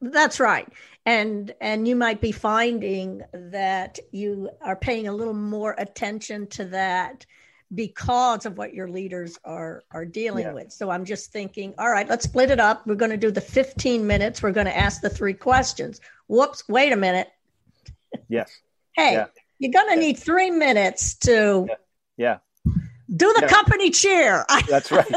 That's 0.00 0.40
right. 0.40 0.66
And 1.06 1.54
and 1.60 1.86
you 1.86 1.94
might 1.94 2.20
be 2.20 2.32
finding 2.32 3.22
that 3.32 3.98
you 4.10 4.50
are 4.62 4.76
paying 4.76 5.08
a 5.08 5.12
little 5.12 5.34
more 5.34 5.74
attention 5.78 6.46
to 6.48 6.64
that 6.66 7.26
because 7.74 8.46
of 8.46 8.56
what 8.56 8.72
your 8.72 8.88
leaders 8.88 9.38
are 9.44 9.84
are 9.90 10.04
dealing 10.04 10.46
yeah. 10.46 10.52
with. 10.52 10.72
So 10.72 10.90
I'm 10.90 11.04
just 11.04 11.32
thinking, 11.32 11.74
all 11.78 11.90
right, 11.90 12.08
let's 12.08 12.24
split 12.24 12.50
it 12.50 12.60
up. 12.60 12.86
We're 12.86 12.94
going 12.94 13.10
to 13.10 13.16
do 13.16 13.30
the 13.30 13.40
15 13.40 14.06
minutes. 14.06 14.42
We're 14.42 14.52
going 14.52 14.66
to 14.66 14.76
ask 14.76 15.00
the 15.00 15.10
three 15.10 15.34
questions. 15.34 16.00
Whoops, 16.28 16.64
wait 16.68 16.92
a 16.92 16.96
minute. 16.96 17.28
Yes. 18.28 18.50
hey, 18.96 19.12
yeah. 19.12 19.26
you're 19.58 19.72
going 19.72 19.88
to 19.88 20.00
yeah. 20.00 20.08
need 20.08 20.18
3 20.18 20.50
minutes 20.52 21.14
to 21.18 21.68
Yeah. 22.16 22.38
Do 23.10 23.32
the 23.40 23.46
company 23.46 23.90
cheer. 23.90 24.44
That's 24.68 24.90
right. 24.90 25.10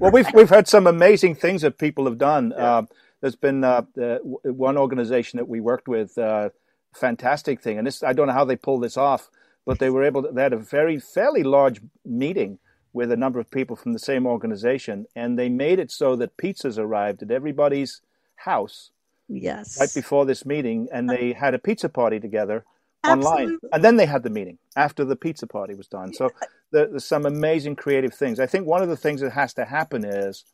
Well, 0.00 0.10
we've 0.10 0.26
we've 0.34 0.48
heard 0.48 0.66
some 0.66 0.88
amazing 0.88 1.36
things 1.36 1.62
that 1.62 1.78
people 1.78 2.06
have 2.06 2.18
done. 2.18 2.52
Uh, 2.52 2.82
there's 3.20 3.36
been 3.36 3.62
uh, 3.62 3.82
uh, 4.00 4.18
one 4.24 4.76
organization 4.76 5.36
that 5.36 5.48
we 5.48 5.60
worked 5.60 5.86
with, 5.86 6.18
uh, 6.18 6.50
fantastic 6.92 7.60
thing, 7.60 7.78
and 7.78 7.86
this 7.86 8.02
I 8.02 8.14
don't 8.14 8.26
know 8.26 8.32
how 8.32 8.44
they 8.44 8.56
pulled 8.56 8.82
this 8.82 8.96
off, 8.96 9.30
but 9.70 9.78
they 9.78 9.88
were 9.88 10.02
able 10.02 10.20
to. 10.24 10.32
They 10.32 10.42
had 10.42 10.52
a 10.52 10.58
very 10.58 10.98
fairly 10.98 11.44
large 11.44 11.80
meeting 12.04 12.58
with 12.92 13.12
a 13.12 13.16
number 13.16 13.38
of 13.38 13.48
people 13.52 13.76
from 13.76 13.92
the 13.92 14.00
same 14.00 14.26
organization, 14.26 15.06
and 15.14 15.38
they 15.38 15.48
made 15.48 15.78
it 15.78 15.92
so 15.92 16.16
that 16.16 16.36
pizzas 16.36 16.76
arrived 16.76 17.22
at 17.22 17.30
everybody's 17.30 18.00
house. 18.34 18.90
Yes. 19.28 19.78
Right 19.78 19.94
before 19.94 20.26
this 20.26 20.44
meeting, 20.44 20.88
and 20.92 21.08
they 21.08 21.34
had 21.34 21.54
a 21.54 21.58
pizza 21.60 21.88
party 21.88 22.18
together 22.18 22.64
Absolutely. 23.04 23.44
online, 23.44 23.58
and 23.72 23.84
then 23.84 23.94
they 23.94 24.06
had 24.06 24.24
the 24.24 24.30
meeting 24.30 24.58
after 24.74 25.04
the 25.04 25.14
pizza 25.14 25.46
party 25.46 25.74
was 25.76 25.86
done. 25.86 26.12
So 26.14 26.32
there, 26.72 26.88
there's 26.88 27.04
some 27.04 27.24
amazing 27.24 27.76
creative 27.76 28.12
things. 28.12 28.40
I 28.40 28.46
think 28.46 28.66
one 28.66 28.82
of 28.82 28.88
the 28.88 28.96
things 28.96 29.20
that 29.20 29.30
has 29.30 29.54
to 29.54 29.64
happen 29.64 30.04
is 30.04 30.44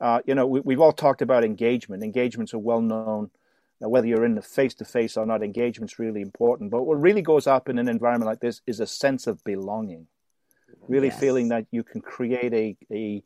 uh, 0.00 0.20
you 0.24 0.34
know, 0.34 0.46
we, 0.46 0.72
have 0.72 0.80
all 0.80 0.92
talked 0.92 1.20
about 1.20 1.44
engagement. 1.44 2.02
Engagements 2.02 2.54
are 2.54 2.58
well 2.58 2.80
known. 2.80 3.30
Now, 3.82 3.88
whether 3.88 4.06
you're 4.06 4.24
in 4.24 4.36
the 4.36 4.42
face 4.42 4.74
to 4.74 4.84
face 4.84 5.16
or 5.16 5.26
not, 5.26 5.42
engagement's 5.42 5.98
really 5.98 6.20
important. 6.20 6.70
But 6.70 6.84
what 6.84 7.00
really 7.00 7.20
goes 7.20 7.48
up 7.48 7.68
in 7.68 7.80
an 7.80 7.88
environment 7.88 8.28
like 8.28 8.38
this 8.38 8.60
is 8.64 8.78
a 8.78 8.86
sense 8.86 9.26
of 9.26 9.42
belonging. 9.42 10.06
Really 10.86 11.08
yes. 11.08 11.18
feeling 11.18 11.48
that 11.48 11.66
you 11.72 11.82
can 11.82 12.00
create 12.00 12.54
a 12.54 12.76
a 12.92 13.22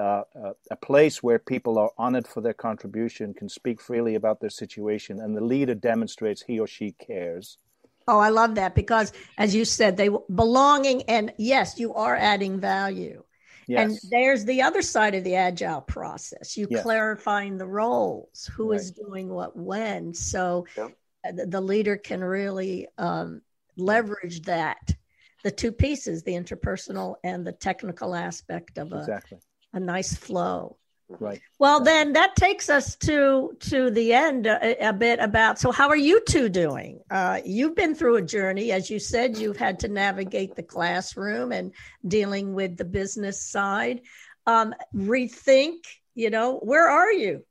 uh, 0.00 0.52
a 0.70 0.76
place 0.76 1.22
where 1.22 1.38
people 1.38 1.78
are 1.78 1.90
honored 1.98 2.28
for 2.28 2.40
their 2.40 2.52
contribution, 2.52 3.34
can 3.34 3.48
speak 3.48 3.80
freely 3.80 4.14
about 4.14 4.40
their 4.40 4.50
situation, 4.50 5.20
and 5.20 5.36
the 5.36 5.44
leader 5.44 5.74
demonstrates 5.74 6.42
he 6.42 6.60
or 6.60 6.66
she 6.66 6.92
cares. 6.92 7.58
Oh, 8.06 8.18
I 8.18 8.28
love 8.28 8.54
that 8.56 8.74
because, 8.74 9.12
as 9.38 9.54
you 9.54 9.64
said, 9.64 9.96
they 9.96 10.10
belonging, 10.32 11.02
and 11.04 11.32
yes, 11.38 11.80
you 11.80 11.94
are 11.94 12.14
adding 12.14 12.60
value. 12.60 13.24
Yes. 13.66 13.90
And 14.02 14.12
there's 14.12 14.44
the 14.44 14.62
other 14.62 14.82
side 14.82 15.14
of 15.14 15.24
the 15.24 15.36
agile 15.36 15.80
process. 15.80 16.56
You 16.56 16.68
yes. 16.70 16.82
clarifying 16.82 17.58
the 17.58 17.66
roles, 17.66 18.48
who 18.54 18.70
right. 18.70 18.80
is 18.80 18.92
doing 18.92 19.28
what 19.28 19.56
when. 19.56 20.14
So 20.14 20.66
yeah. 20.76 20.88
the, 21.32 21.46
the, 21.46 21.60
leader 21.60 21.96
can 21.96 22.22
really 22.22 22.86
um, 22.96 23.42
leverage 23.76 24.42
that, 24.42 24.94
the 25.42 25.50
two 25.50 25.72
pieces, 25.72 26.22
the 26.22 26.34
interpersonal 26.34 27.16
and 27.24 27.44
the 27.44 27.52
technical 27.52 28.14
aspect 28.14 28.78
of 28.78 28.92
a, 28.92 28.98
exactly. 28.98 29.38
a 29.72 29.80
nice 29.80 30.14
flow. 30.14 30.76
Right. 31.08 31.40
Well, 31.58 31.80
then 31.80 32.14
that 32.14 32.34
takes 32.34 32.68
us 32.68 32.96
to 32.96 33.56
to 33.60 33.90
the 33.90 34.12
end 34.12 34.46
a, 34.46 34.88
a 34.88 34.92
bit 34.92 35.20
about. 35.20 35.58
So, 35.58 35.70
how 35.70 35.88
are 35.88 35.96
you 35.96 36.20
two 36.28 36.48
doing? 36.48 37.00
Uh, 37.08 37.40
you've 37.44 37.76
been 37.76 37.94
through 37.94 38.16
a 38.16 38.22
journey, 38.22 38.72
as 38.72 38.90
you 38.90 38.98
said. 38.98 39.38
You've 39.38 39.56
had 39.56 39.80
to 39.80 39.88
navigate 39.88 40.56
the 40.56 40.64
classroom 40.64 41.52
and 41.52 41.72
dealing 42.06 42.54
with 42.54 42.76
the 42.76 42.84
business 42.84 43.40
side. 43.40 44.00
Um, 44.46 44.74
rethink. 44.94 45.84
You 46.16 46.30
know, 46.30 46.56
where 46.56 46.88
are 46.88 47.12
you? 47.12 47.44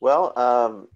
Well, 0.00 0.38
um, 0.38 0.88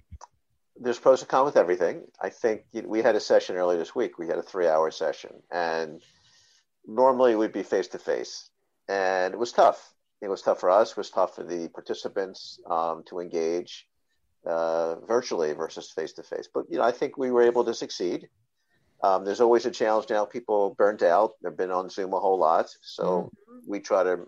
there's 0.79 0.99
pros 0.99 1.21
and 1.21 1.29
cons 1.29 1.47
with 1.47 1.57
everything. 1.59 2.05
I 2.19 2.31
think 2.31 2.65
we 2.73 3.03
had 3.03 3.17
a 3.17 3.21
session 3.21 3.57
earlier 3.57 3.79
this 3.79 3.95
week. 3.95 4.19
We 4.19 4.29
had 4.29 4.39
a 4.39 4.43
three-hour 4.43 4.93
session, 4.93 5.43
and 5.51 6.01
normally 6.87 7.37
we'd 7.37 7.53
be 7.53 7.65
face 7.65 7.89
to 7.89 7.99
face, 7.99 8.49
and 8.89 9.35
it 9.35 9.39
was 9.39 9.53
tough 9.53 9.93
it 10.21 10.29
was 10.29 10.43
tough 10.43 10.61
for 10.61 10.71
us. 10.71 10.91
It 10.91 10.97
was 10.97 11.11
tough 11.11 11.37
for 11.37 11.45
the 11.45 11.69
participants 11.69 12.61
um, 12.71 13.03
to 13.09 13.21
engage 13.21 13.87
uh, 14.47 14.97
virtually 15.07 15.53
versus 15.53 15.91
face 15.91 16.12
to 16.15 16.23
face. 16.23 16.49
But 16.53 16.67
you 16.71 16.79
know, 16.79 16.85
I 16.85 16.93
think 16.93 17.17
we 17.17 17.31
were 17.31 17.43
able 17.43 17.65
to 17.65 17.75
succeed. 17.75 18.29
Um, 19.03 19.25
there's 19.25 19.41
always 19.41 19.65
a 19.65 19.71
challenge 19.71 20.11
now. 20.11 20.27
People 20.27 20.75
burnt 20.77 21.03
out. 21.03 21.33
They've 21.43 21.57
been 21.57 21.71
on 21.71 21.89
Zoom 21.89 22.12
a 22.12 22.21
whole 22.21 22.39
lot, 22.39 22.69
so 22.83 23.31
mm-hmm. 23.49 23.71
we 23.71 23.81
try 23.81 24.03
to, 24.03 24.27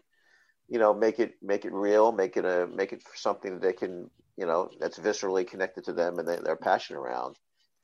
you 0.68 0.78
know, 0.78 0.94
make 0.94 1.18
it 1.18 1.34
make 1.42 1.66
it 1.66 1.72
real, 1.72 2.10
make 2.10 2.36
it 2.38 2.46
a 2.46 2.66
make 2.66 2.92
it 2.92 3.02
something 3.14 3.52
that 3.54 3.62
they 3.62 3.74
can, 3.74 4.10
you 4.38 4.46
know, 4.46 4.70
that's 4.80 4.98
viscerally 4.98 5.46
connected 5.46 5.84
to 5.84 5.92
them 5.92 6.18
and 6.18 6.26
they, 6.26 6.38
they're 6.42 6.56
passionate 6.56 7.00
around. 7.00 7.36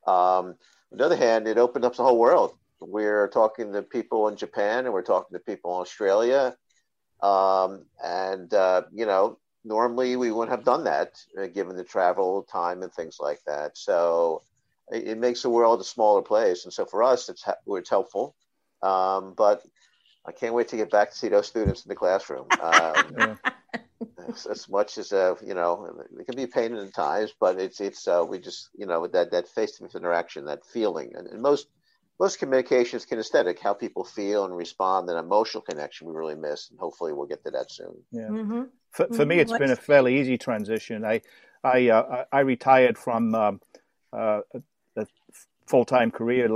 Um, 0.06 0.56
on 0.90 0.98
the 0.98 1.04
other 1.04 1.16
hand, 1.16 1.46
it 1.46 1.58
opened 1.58 1.84
up 1.84 1.96
the 1.96 2.04
whole 2.04 2.18
world. 2.18 2.56
We're 2.80 3.28
talking 3.28 3.72
to 3.72 3.82
people 3.82 4.28
in 4.28 4.36
Japan 4.36 4.86
and 4.86 4.94
we're 4.94 5.02
talking 5.02 5.36
to 5.36 5.44
people 5.44 5.76
in 5.76 5.82
Australia 5.82 6.56
um, 7.22 7.84
and, 8.02 8.52
uh, 8.52 8.82
you 8.92 9.06
know, 9.06 9.38
normally 9.64 10.16
we 10.16 10.30
wouldn't 10.30 10.56
have 10.56 10.64
done 10.64 10.84
that 10.84 11.20
uh, 11.40 11.46
given 11.46 11.76
the 11.76 11.84
travel 11.84 12.42
time 12.44 12.82
and 12.82 12.92
things 12.92 13.18
like 13.20 13.40
that. 13.46 13.76
So 13.76 14.42
it, 14.90 15.08
it, 15.08 15.18
makes 15.18 15.42
the 15.42 15.50
world 15.50 15.80
a 15.80 15.84
smaller 15.84 16.22
place. 16.22 16.64
And 16.64 16.72
so 16.72 16.84
for 16.84 17.02
us, 17.02 17.28
it's, 17.28 17.44
it's 17.66 17.90
helpful. 17.90 18.34
Um, 18.82 19.34
but 19.36 19.64
I 20.26 20.32
can't 20.32 20.54
wait 20.54 20.68
to 20.68 20.76
get 20.76 20.90
back 20.90 21.10
to 21.10 21.16
see 21.16 21.28
those 21.28 21.46
students 21.46 21.84
in 21.84 21.88
the 21.88 21.96
classroom. 21.96 22.46
Um, 22.60 23.38
as, 24.28 24.46
as, 24.46 24.68
much 24.68 24.98
as 24.98 25.12
uh, 25.12 25.34
you 25.44 25.54
know, 25.54 26.04
it 26.18 26.24
can 26.24 26.36
be 26.36 26.44
a 26.44 26.48
pain 26.48 26.74
in 26.74 26.92
times, 26.92 27.34
but 27.38 27.58
it's 27.58 27.80
it's 27.80 28.06
uh, 28.06 28.24
we 28.28 28.38
just 28.38 28.68
you 28.76 28.86
know 28.86 29.06
that 29.06 29.30
that 29.32 29.48
face 29.48 29.72
to 29.72 29.84
face 29.84 29.94
interaction, 29.94 30.44
that 30.44 30.64
feeling, 30.64 31.12
and, 31.16 31.26
and 31.26 31.42
most 31.42 31.68
most 32.20 32.38
communications 32.38 33.06
kinesthetic, 33.06 33.58
how 33.58 33.74
people 33.74 34.04
feel 34.04 34.44
and 34.44 34.56
respond, 34.56 35.08
and 35.08 35.18
emotional 35.18 35.62
connection 35.62 36.08
we 36.08 36.14
really 36.14 36.34
miss, 36.34 36.70
and 36.70 36.78
hopefully 36.78 37.12
we'll 37.12 37.26
get 37.26 37.44
to 37.44 37.50
that 37.50 37.70
soon. 37.70 37.94
Yeah. 38.10 38.28
Mm-hmm. 38.28 38.62
For, 38.90 39.06
for 39.06 39.12
mm-hmm. 39.12 39.28
me, 39.28 39.38
it's 39.38 39.52
been 39.52 39.70
a 39.70 39.76
fairly 39.76 40.18
easy 40.18 40.38
transition. 40.38 41.04
I 41.04 41.20
I 41.62 41.88
uh, 41.90 42.24
I 42.32 42.40
retired 42.40 42.98
from 42.98 43.34
um, 43.34 43.60
uh, 44.12 44.40
a 44.96 45.06
full 45.66 45.84
time 45.84 46.10
career 46.10 46.46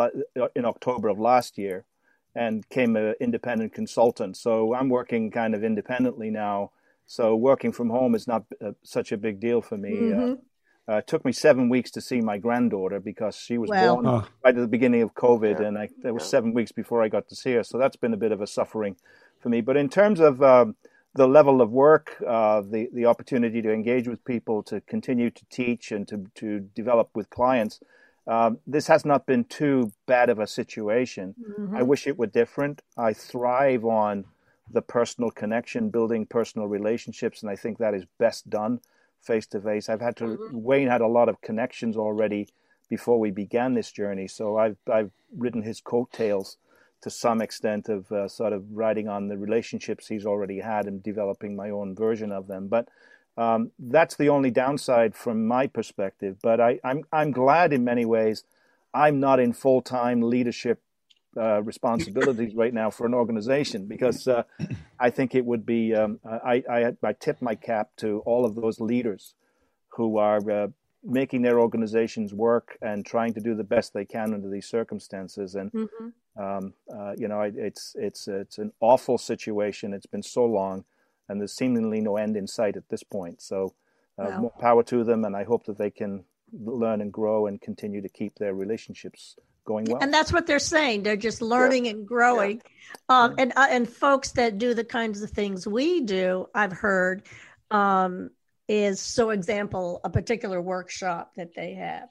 in 0.57 0.65
October 0.65 1.09
of 1.09 1.19
last 1.19 1.59
year, 1.59 1.85
and 2.35 2.69
came 2.69 2.97
an 2.97 3.15
independent 3.21 3.73
consultant. 3.73 4.37
So 4.37 4.75
I'm 4.75 4.89
working 4.89 5.31
kind 5.31 5.55
of 5.55 5.63
independently 5.63 6.31
now. 6.31 6.71
So 7.07 7.37
working 7.37 7.73
from 7.73 7.91
home 7.91 8.15
is 8.15 8.27
not 8.27 8.45
uh, 8.65 8.73
such 8.83 9.13
a 9.13 9.17
big 9.17 9.39
deal 9.39 9.61
for 9.61 9.77
me. 9.77 9.91
Uh, 9.91 10.17
mm-hmm. 10.17 10.35
Uh, 10.89 10.97
it 10.97 11.07
took 11.07 11.25
me 11.25 11.31
seven 11.31 11.69
weeks 11.69 11.91
to 11.93 12.01
see 12.01 12.21
my 12.21 12.39
granddaughter 12.39 12.99
because 12.99 13.37
she 13.37 13.57
was 13.57 13.71
well, 13.71 13.95
born 13.95 14.07
oh. 14.07 14.27
right 14.45 14.57
at 14.57 14.61
the 14.61 14.67
beginning 14.67 15.03
of 15.03 15.15
COVID, 15.15 15.61
yeah. 15.61 15.67
and 15.69 15.79
I, 15.79 15.89
it 16.05 16.13
was 16.13 16.29
seven 16.29 16.53
weeks 16.53 16.73
before 16.73 17.03
I 17.03 17.09
got 17.09 17.29
to 17.29 17.37
see 17.37 17.53
her. 17.53 17.63
So 17.63 17.79
that's 17.79 17.97
been 17.97 18.13
a 18.13 18.17
bit 18.17 18.33
of 18.33 18.41
a 18.41 18.47
suffering 18.47 18.97
for 19.39 19.49
me. 19.49 19.61
But 19.61 19.77
in 19.77 19.89
terms 19.89 20.19
of 20.19 20.43
um, 20.43 20.75
the 21.15 21.29
level 21.29 21.63
of 21.63 21.71
work, 21.71 22.17
uh, 22.27 22.63
the 22.63 22.89
the 22.93 23.07
opportunity 23.07 23.63
to 23.63 23.73
engage 23.73 24.09
with 24.09 24.25
people, 24.25 24.63
to 24.65 24.81
continue 24.81 25.31
to 25.31 25.45
teach, 25.51 25.93
and 25.93 26.07
to 26.09 26.27
to 26.37 26.61
develop 26.75 27.11
with 27.15 27.31
clients, 27.31 27.79
um, 28.27 28.59
this 28.67 28.89
has 28.89 29.05
not 29.05 29.25
been 29.25 29.45
too 29.45 29.93
bad 30.07 30.31
of 30.31 30.41
a 30.41 30.49
situation. 30.49 31.37
Mm-hmm. 31.41 31.77
I 31.77 31.83
wish 31.83 32.09
it 32.09 32.19
were 32.19 32.27
different. 32.27 32.83
I 32.97 33.13
thrive 33.13 33.85
on 33.85 34.25
the 34.69 34.83
personal 34.83 35.31
connection, 35.31 35.91
building 35.91 36.27
personal 36.27 36.67
relationships, 36.67 37.41
and 37.41 37.51
I 37.51 37.55
think 37.55 37.79
that 37.79 37.95
is 37.95 38.05
best 38.19 38.51
done 38.51 38.81
face 39.23 39.47
to 39.49 39.61
face. 39.61 39.89
I've 39.89 40.01
had 40.01 40.17
to 40.17 40.25
mm-hmm. 40.25 40.63
Wayne 40.63 40.89
had 40.89 41.01
a 41.01 41.07
lot 41.07 41.29
of 41.29 41.41
connections 41.41 41.97
already 41.97 42.49
before 42.89 43.19
we 43.19 43.31
began 43.31 43.75
this 43.75 43.91
journey, 43.91 44.29
so 44.29 44.59
I've 44.59 44.77
I've 44.93 45.11
ridden 45.37 45.63
his 45.63 45.81
coattails 45.81 46.57
to 47.03 47.11
some 47.11 47.41
extent 47.41 47.89
of 47.89 48.11
uh, 48.13 48.29
sort 48.29 48.53
of 48.53 48.65
riding 48.73 49.09
on 49.09 49.29
the 49.29 49.37
relationships 49.37 50.07
he's 50.07 50.25
already 50.25 50.61
had 50.61 50.87
and 50.87 51.03
developing 51.03 51.57
my 51.57 51.69
own 51.69 51.95
version 51.95 52.31
of 52.31 52.47
them. 52.47 52.69
But 52.69 52.89
um, 53.37 53.73
that's 53.79 54.17
the 54.17 54.29
only 54.29 54.51
downside 54.51 55.17
from 55.17 55.47
my 55.47 55.67
perspective. 55.67 56.37
But 56.43 56.61
I, 56.61 56.81
I'm 56.85 57.05
I'm 57.13 57.33
glad 57.33 57.73
in 57.73 57.85
many 57.85 58.05
ways 58.05 58.45
I'm 58.95 59.21
not 59.21 59.41
in 59.41 59.53
full 59.53 59.83
time 59.83 60.23
leadership 60.23 60.81
uh, 61.37 61.63
responsibilities 61.63 62.55
right 62.55 62.75
now 62.75 62.91
for 62.91 63.07
an 63.07 63.15
organization 63.15 63.87
because 63.87 64.29
uh, 64.29 64.43
I 64.99 65.11
think 65.11 65.35
it 65.35 65.45
would 65.45 65.65
be. 65.65 65.95
Um, 65.95 66.21
I, 66.25 66.63
I, 66.71 66.93
I 67.03 67.13
tip 67.13 67.41
my 67.41 67.55
cap 67.55 67.91
to 67.99 68.21
all 68.27 68.45
of 68.45 68.55
those 68.55 68.81
leaders 68.81 69.35
who 69.97 70.19
are 70.19 70.51
uh, 70.51 70.69
making 71.05 71.43
their 71.43 71.59
organizations 71.59 72.33
work 72.33 72.79
and 72.81 73.05
trying 73.05 73.35
to 73.35 73.41
do 73.41 73.55
the 73.55 73.65
best 73.65 73.93
they 73.93 74.05
can 74.05 74.35
under 74.35 74.49
these 74.49 74.67
circumstances. 74.67 75.55
And 75.55 75.73
mm-hmm. 75.73 76.43
um, 76.43 76.75
uh, 76.93 77.15
you 77.17 77.29
know, 77.29 77.41
it's 77.43 77.97
it's 77.99 78.29
it's 78.29 78.59
an 78.59 78.73
awful 78.81 79.19
situation. 79.19 79.93
It's 79.93 80.07
been 80.07 80.23
so 80.23 80.45
long, 80.45 80.85
and 81.29 81.41
there's 81.41 81.55
seemingly 81.55 82.01
no 82.01 82.17
end 82.17 82.37
in 82.37 82.47
sight 82.47 82.77
at 82.77 82.89
this 82.89 83.03
point. 83.03 83.43
So, 83.43 83.75
uh, 84.19 84.27
wow. 84.29 84.41
more 84.41 84.55
power 84.61 84.83
to 84.85 85.05
them, 85.05 85.25
and 85.25 85.37
I 85.37 85.45
hope 85.45 85.67
that 85.67 85.79
they 85.79 85.91
can 85.91 86.25
learn 86.53 87.01
and 87.01 87.13
grow 87.13 87.47
and 87.47 87.61
continue 87.61 88.03
to 88.03 88.09
keep 88.09 88.37
their 88.37 88.55
relationships 88.55 89.37
going 89.65 89.87
well. 89.87 90.03
And 90.03 90.13
that's 90.13 90.33
what 90.33 90.47
they're 90.47 90.59
saying. 90.59 91.03
They're 91.03 91.17
just 91.17 91.43
learning 91.43 91.87
yeah. 91.87 91.93
and 91.93 92.07
growing. 92.07 92.63
Yeah. 93.09 93.25
Um, 93.25 93.35
and 93.39 93.53
uh, 93.57 93.67
and 93.71 93.89
folks 93.89 94.33
that 94.33 94.59
do 94.59 94.75
the 94.75 94.85
kinds 94.85 95.23
of 95.23 95.31
things 95.31 95.67
we 95.67 96.03
do, 96.03 96.47
I've 96.55 96.73
heard, 96.73 97.23
um, 97.71 98.31
is 98.69 99.01
so 99.01 99.31
example 99.31 100.01
a 100.05 100.11
particular 100.11 100.61
workshop 100.61 101.33
that 101.37 101.55
they 101.55 101.75
have 101.75 102.09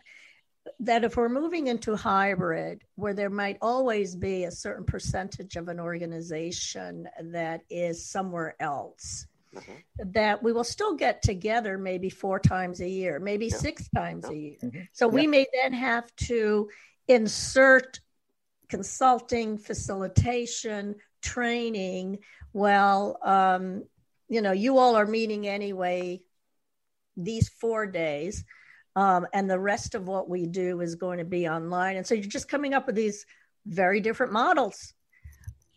that 0.79 1.03
if 1.03 1.17
we're 1.17 1.29
moving 1.29 1.67
into 1.67 1.95
hybrid 1.95 2.83
where 2.95 3.13
there 3.13 3.29
might 3.29 3.57
always 3.61 4.15
be 4.15 4.43
a 4.43 4.51
certain 4.51 4.85
percentage 4.85 5.55
of 5.55 5.67
an 5.67 5.79
organization 5.79 7.07
that 7.19 7.61
is 7.69 8.05
somewhere 8.05 8.55
else 8.59 9.25
mm-hmm. 9.55 10.11
that 10.11 10.43
we 10.43 10.53
will 10.53 10.63
still 10.63 10.95
get 10.95 11.21
together 11.21 11.77
maybe 11.77 12.09
four 12.09 12.39
times 12.39 12.79
a 12.79 12.87
year 12.87 13.19
maybe 13.19 13.47
yeah. 13.47 13.55
six 13.55 13.89
times 13.89 14.25
yeah. 14.27 14.35
a 14.35 14.39
year 14.39 14.57
mm-hmm. 14.63 14.81
so 14.91 15.07
yeah. 15.07 15.15
we 15.15 15.27
may 15.27 15.47
then 15.61 15.73
have 15.73 16.15
to 16.15 16.69
insert 17.11 17.99
consulting, 18.69 19.57
facilitation, 19.57 20.95
training. 21.21 22.19
Well, 22.53 23.17
um, 23.23 23.83
you 24.29 24.41
know, 24.41 24.51
you 24.51 24.77
all 24.77 24.95
are 24.95 25.05
meeting 25.05 25.47
anyway 25.47 26.21
these 27.17 27.49
four 27.49 27.85
days. 27.85 28.43
Um, 28.95 29.25
and 29.33 29.49
the 29.49 29.59
rest 29.59 29.95
of 29.95 30.07
what 30.07 30.29
we 30.29 30.47
do 30.47 30.81
is 30.81 30.95
going 30.95 31.19
to 31.19 31.25
be 31.25 31.47
online. 31.47 31.97
And 31.97 32.05
so 32.05 32.15
you're 32.15 32.25
just 32.25 32.49
coming 32.49 32.73
up 32.73 32.87
with 32.87 32.95
these 32.95 33.25
very 33.65 34.01
different 34.01 34.33
models. 34.33 34.93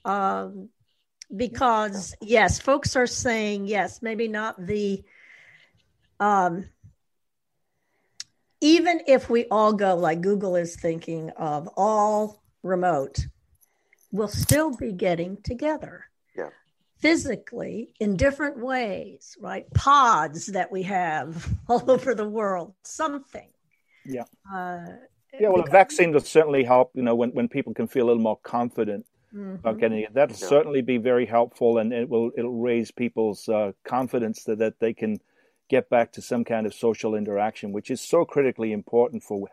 Um, 0.05 0.69
because, 1.35 2.15
yes, 2.21 2.61
folks 2.61 2.97
are 2.97 3.07
saying, 3.07 3.67
yes, 3.67 4.03
maybe 4.03 4.29
not 4.29 4.65
the 4.65 5.03
um, 6.21 6.69
even 8.65 9.03
if 9.07 9.29
we 9.29 9.45
all 9.51 9.75
go 9.75 9.95
like 9.95 10.23
Google 10.23 10.57
is 10.57 10.75
thinking 10.75 11.29
of 11.37 11.69
all 11.77 12.43
remote, 12.63 13.27
we'll 14.11 14.27
still 14.27 14.75
be 14.75 14.91
getting 14.91 15.37
together. 15.43 16.07
Yeah. 16.35 16.49
Physically 16.99 17.91
in 18.01 18.17
different 18.17 18.59
ways, 18.59 19.37
right? 19.39 19.71
Pods 19.75 20.47
that 20.47 20.73
we 20.73 20.83
have 20.85 21.47
all 21.69 21.91
over 21.91 22.15
the 22.15 22.27
world, 22.27 22.73
something. 22.85 23.51
Yeah. 24.07 24.25
Uh, 24.51 24.87
yeah, 25.39 25.49
well, 25.49 25.57
because- 25.57 25.69
a 25.69 25.71
vaccine 25.71 26.13
will 26.13 26.21
certainly 26.21 26.65
help, 26.65 26.93
you 26.95 27.03
know, 27.03 27.15
when, 27.15 27.33
when 27.33 27.49
people 27.49 27.75
can 27.75 27.87
feel 27.87 28.07
a 28.07 28.09
little 28.09 28.23
more 28.23 28.39
confident 28.45 29.05
mm-hmm. 29.35 29.57
about 29.57 29.79
getting 29.79 29.99
it. 29.99 30.15
That'll 30.15 30.39
yeah. 30.39 30.49
certainly 30.49 30.81
be 30.81 30.97
very 30.97 31.27
helpful 31.27 31.77
and 31.77 31.93
it 31.93 32.09
will 32.09 32.31
it'll 32.35 32.59
raise 32.59 32.91
people's 32.91 33.47
uh, 33.47 33.73
confidence 33.85 34.45
that, 34.45 34.61
that 34.61 34.81
they 34.81 34.95
can– 34.95 35.19
get 35.75 35.91
back 35.91 36.13
to 36.13 36.23
some 36.23 36.45
kind 36.45 36.67
of 36.67 36.73
social 36.73 37.17
interaction, 37.17 37.73
which 37.73 37.91
is 37.91 38.01
so 38.01 38.25
critically 38.25 38.71
important 38.71 39.25
for 39.25 39.49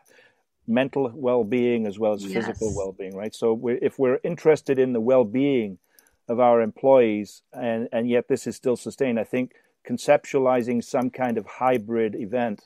mental 0.67 1.12
well-being 1.15 1.88
as 1.88 1.98
well 1.98 2.13
as 2.13 2.24
yes. 2.24 2.34
physical 2.34 2.76
well-being, 2.76 3.15
right? 3.15 3.34
So 3.34 3.54
we're, 3.54 3.80
if 3.82 3.98
we're 3.98 4.19
interested 4.24 4.78
in 4.78 4.93
the 4.93 5.02
well-being 5.02 5.80
of 6.28 6.39
our 6.39 6.62
employees, 6.62 7.41
and 7.52 7.89
and 7.91 8.08
yet 8.08 8.28
this 8.28 8.45
is 8.45 8.56
still 8.56 8.78
sustained, 8.78 9.19
I 9.19 9.24
think 9.24 9.54
conceptualizing 9.89 10.84
some 10.84 11.10
kind 11.10 11.38
of 11.39 11.45
hybrid 11.45 12.13
event 12.15 12.60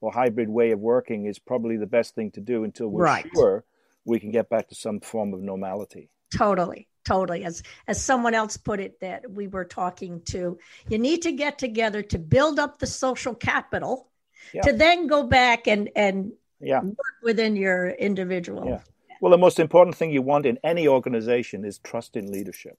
or 0.00 0.12
hybrid 0.12 0.48
way 0.48 0.70
of 0.70 0.78
working 0.78 1.26
is 1.26 1.38
probably 1.40 1.76
the 1.76 1.92
best 1.98 2.14
thing 2.14 2.30
to 2.30 2.40
do 2.40 2.62
until 2.62 2.88
we're 2.88 3.02
right. 3.02 3.26
sure 3.34 3.64
we 4.04 4.20
can 4.20 4.30
get 4.30 4.48
back 4.48 4.68
to 4.68 4.74
some 4.74 5.00
form 5.00 5.34
of 5.34 5.40
normality. 5.40 6.08
Totally 6.36 6.86
totally 7.10 7.42
as 7.44 7.62
as 7.88 8.02
someone 8.02 8.34
else 8.34 8.56
put 8.56 8.78
it 8.78 9.00
that 9.00 9.28
we 9.28 9.48
were 9.48 9.64
talking 9.64 10.20
to 10.22 10.56
you 10.88 10.96
need 10.96 11.22
to 11.22 11.32
get 11.32 11.58
together 11.58 12.02
to 12.02 12.18
build 12.20 12.60
up 12.60 12.78
the 12.78 12.86
social 12.86 13.34
capital 13.34 14.08
yeah. 14.54 14.62
to 14.62 14.72
then 14.72 15.08
go 15.08 15.24
back 15.24 15.66
and 15.66 15.90
and 15.96 16.32
yeah. 16.60 16.80
work 16.80 17.16
within 17.24 17.56
your 17.56 17.90
individual 17.90 18.64
yeah. 18.64 18.80
well 19.20 19.32
the 19.32 19.38
most 19.38 19.58
important 19.58 19.96
thing 19.96 20.12
you 20.12 20.22
want 20.22 20.46
in 20.46 20.56
any 20.62 20.86
organization 20.86 21.64
is 21.64 21.78
trust 21.78 22.16
in 22.16 22.30
leadership 22.30 22.78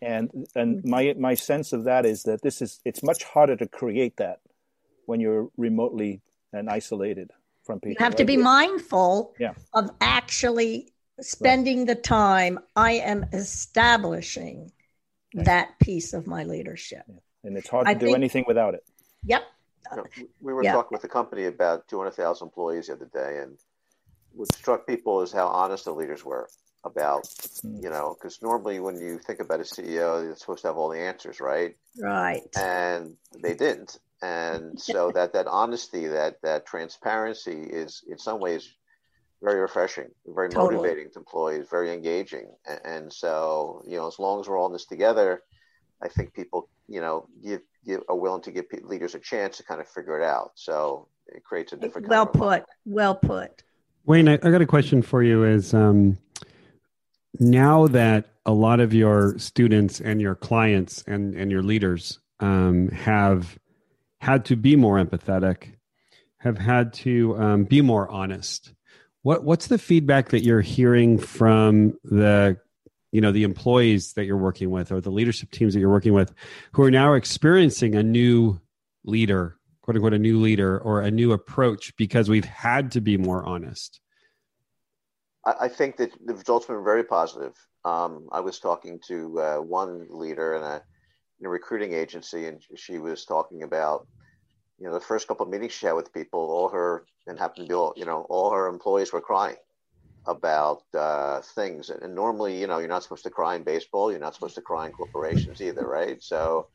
and 0.00 0.30
and 0.54 0.78
mm-hmm. 0.78 0.90
my 0.90 1.14
my 1.18 1.34
sense 1.34 1.74
of 1.74 1.84
that 1.84 2.06
is 2.06 2.22
that 2.22 2.40
this 2.40 2.62
is 2.62 2.80
it's 2.86 3.02
much 3.02 3.24
harder 3.24 3.56
to 3.56 3.66
create 3.66 4.16
that 4.16 4.40
when 5.04 5.20
you're 5.20 5.50
remotely 5.58 6.22
and 6.54 6.70
isolated 6.70 7.30
from 7.62 7.78
people 7.78 7.90
you 7.90 7.96
have 7.98 8.12
right? 8.12 8.18
to 8.18 8.24
be 8.24 8.38
mindful 8.38 9.34
yeah. 9.38 9.52
of 9.74 9.90
actually 10.00 10.93
spending 11.20 11.78
right. 11.80 11.88
the 11.88 11.94
time 11.94 12.58
I 12.76 12.92
am 12.92 13.26
establishing 13.32 14.72
that 15.34 15.78
piece 15.78 16.12
of 16.12 16.26
my 16.26 16.44
leadership. 16.44 17.04
Yeah. 17.08 17.14
And 17.44 17.56
it's 17.56 17.68
hard 17.68 17.86
to 17.86 17.90
I 17.90 17.94
do 17.94 18.06
think, 18.06 18.16
anything 18.16 18.44
without 18.46 18.74
it. 18.74 18.84
Yep. 19.24 19.42
You 19.90 19.96
know, 19.96 20.04
we 20.40 20.52
were 20.52 20.64
yep. 20.64 20.74
talking 20.74 20.96
with 20.96 21.04
a 21.04 21.08
company 21.08 21.44
about 21.44 21.88
200,000 21.88 22.46
employees 22.46 22.86
the 22.86 22.94
other 22.94 23.10
day, 23.12 23.40
and 23.42 23.58
what 24.32 24.52
struck 24.54 24.86
people 24.86 25.20
is 25.20 25.30
how 25.30 25.46
honest 25.46 25.84
the 25.84 25.92
leaders 25.92 26.24
were 26.24 26.48
about, 26.84 27.24
mm. 27.24 27.82
you 27.82 27.90
know, 27.90 28.16
because 28.18 28.40
normally 28.42 28.80
when 28.80 28.98
you 28.98 29.18
think 29.18 29.40
about 29.40 29.60
a 29.60 29.64
CEO, 29.64 30.22
they're 30.22 30.36
supposed 30.36 30.62
to 30.62 30.68
have 30.68 30.76
all 30.76 30.88
the 30.88 30.98
answers, 30.98 31.40
right? 31.40 31.76
Right. 31.98 32.42
And 32.56 33.16
they 33.42 33.54
didn't. 33.54 33.98
And 34.22 34.80
so 34.80 35.10
that 35.12 35.34
that 35.34 35.46
honesty, 35.46 36.06
that 36.06 36.40
that 36.42 36.64
transparency 36.66 37.62
is 37.62 38.02
in 38.08 38.18
some 38.18 38.40
ways 38.40 38.70
very 39.44 39.60
refreshing, 39.60 40.08
very 40.26 40.48
totally. 40.48 40.76
motivating 40.76 41.10
to 41.12 41.18
employees, 41.18 41.66
very 41.70 41.92
engaging. 41.92 42.46
And, 42.66 42.80
and, 42.84 43.12
so, 43.12 43.82
you 43.86 43.96
know, 43.96 44.08
as 44.08 44.18
long 44.18 44.40
as 44.40 44.48
we're 44.48 44.58
all 44.58 44.66
in 44.66 44.72
this 44.72 44.86
together, 44.86 45.42
I 46.02 46.08
think 46.08 46.32
people, 46.32 46.70
you 46.88 47.00
know, 47.00 47.28
give, 47.44 47.60
give 47.84 48.00
are 48.08 48.16
willing 48.16 48.42
to 48.42 48.50
give 48.50 48.64
leaders 48.82 49.14
a 49.14 49.18
chance 49.18 49.58
to 49.58 49.62
kind 49.62 49.80
of 49.80 49.88
figure 49.88 50.18
it 50.18 50.24
out. 50.24 50.52
So 50.54 51.08
it 51.26 51.44
creates 51.44 51.74
a 51.74 51.76
different. 51.76 52.08
Well 52.08 52.26
put. 52.26 52.64
Well 52.86 53.14
put. 53.14 53.62
Wayne, 54.06 54.28
I, 54.28 54.34
I, 54.34 54.50
got 54.50 54.62
a 54.62 54.66
question 54.66 55.02
for 55.02 55.22
you. 55.22 55.44
Is 55.44 55.72
um, 55.74 56.18
now 57.38 57.86
that 57.88 58.26
a 58.46 58.52
lot 58.52 58.80
of 58.80 58.92
your 58.92 59.38
students 59.38 60.00
and 60.00 60.20
your 60.20 60.34
clients 60.34 61.04
and 61.06 61.34
and 61.34 61.50
your 61.50 61.62
leaders 61.62 62.18
um, 62.40 62.88
have 62.88 63.58
had 64.18 64.44
to 64.46 64.56
be 64.56 64.76
more 64.76 65.02
empathetic, 65.02 65.74
have 66.38 66.58
had 66.58 66.92
to 66.94 67.38
um, 67.38 67.64
be 67.64 67.80
more 67.80 68.08
honest 68.10 68.74
what 69.24 69.42
what's 69.42 69.66
the 69.66 69.78
feedback 69.78 70.28
that 70.28 70.44
you're 70.44 70.60
hearing 70.60 71.18
from 71.18 71.98
the 72.04 72.56
you 73.10 73.20
know 73.20 73.32
the 73.32 73.42
employees 73.42 74.12
that 74.12 74.26
you're 74.26 74.36
working 74.36 74.70
with 74.70 74.92
or 74.92 75.00
the 75.00 75.10
leadership 75.10 75.50
teams 75.50 75.74
that 75.74 75.80
you're 75.80 75.90
working 75.90 76.12
with 76.12 76.32
who 76.72 76.82
are 76.82 76.90
now 76.90 77.14
experiencing 77.14 77.94
a 77.94 78.02
new 78.02 78.60
leader, 79.04 79.56
quote 79.82 79.96
unquote, 79.96 80.14
a 80.14 80.18
new 80.18 80.40
leader 80.40 80.78
or 80.78 81.00
a 81.00 81.10
new 81.10 81.32
approach 81.32 81.96
because 81.96 82.28
we've 82.28 82.44
had 82.44 82.92
to 82.92 83.00
be 83.00 83.16
more 83.16 83.44
honest? 83.44 84.00
I, 85.46 85.68
think 85.68 85.98
that 85.98 86.10
the 86.24 86.34
results 86.34 86.66
have 86.66 86.76
been 86.76 86.84
very 86.84 87.04
positive. 87.04 87.54
Um, 87.84 88.28
I 88.32 88.40
was 88.40 88.58
talking 88.58 88.98
to 89.08 89.40
uh, 89.40 89.56
one 89.56 90.06
leader 90.08 90.54
in 90.54 90.62
a, 90.62 90.82
in 91.38 91.44
a 91.44 91.50
recruiting 91.50 91.92
agency, 91.92 92.46
and 92.46 92.62
she 92.76 92.96
was 92.96 93.26
talking 93.26 93.62
about 93.62 94.06
you 94.78 94.86
know, 94.86 94.94
the 94.94 95.00
first 95.00 95.28
couple 95.28 95.44
of 95.44 95.52
meetings 95.52 95.72
she 95.72 95.84
had 95.84 95.92
with 95.92 96.14
people, 96.14 96.40
all 96.40 96.70
her 96.70 97.04
and 97.26 97.38
happened 97.38 97.66
to 97.66 97.68
be 97.68 97.74
all, 97.74 97.94
you 97.96 98.04
know, 98.04 98.26
all 98.28 98.50
her 98.50 98.68
employees 98.68 99.12
were 99.12 99.20
crying 99.20 99.56
about 100.26 100.82
uh, 100.94 101.40
things. 101.40 101.90
And, 101.90 102.02
and, 102.02 102.14
normally, 102.14 102.58
you 102.58 102.66
know, 102.66 102.78
you're 102.78 102.88
not 102.88 103.02
supposed 103.02 103.24
to 103.24 103.30
cry 103.30 103.56
in 103.56 103.62
baseball. 103.62 104.10
You're 104.10 104.20
not 104.20 104.34
supposed 104.34 104.54
to 104.56 104.62
cry 104.62 104.86
in 104.86 104.92
corporations 104.92 105.60
either, 105.60 105.86
right? 105.86 106.22
So, 106.22 106.68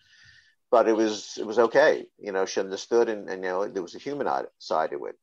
but 0.72 0.88
it 0.88 0.96
was 0.96 1.38
it 1.40 1.46
was 1.46 1.58
okay. 1.58 2.06
You 2.20 2.32
know, 2.32 2.46
she 2.46 2.60
understood, 2.60 3.10
and, 3.10 3.28
and 3.30 3.44
you 3.44 3.50
know, 3.50 3.68
there 3.68 3.82
was 3.82 3.96
a 3.96 4.00
human 4.00 4.28
side 4.60 4.92
to 4.92 5.06
it. 5.06 5.16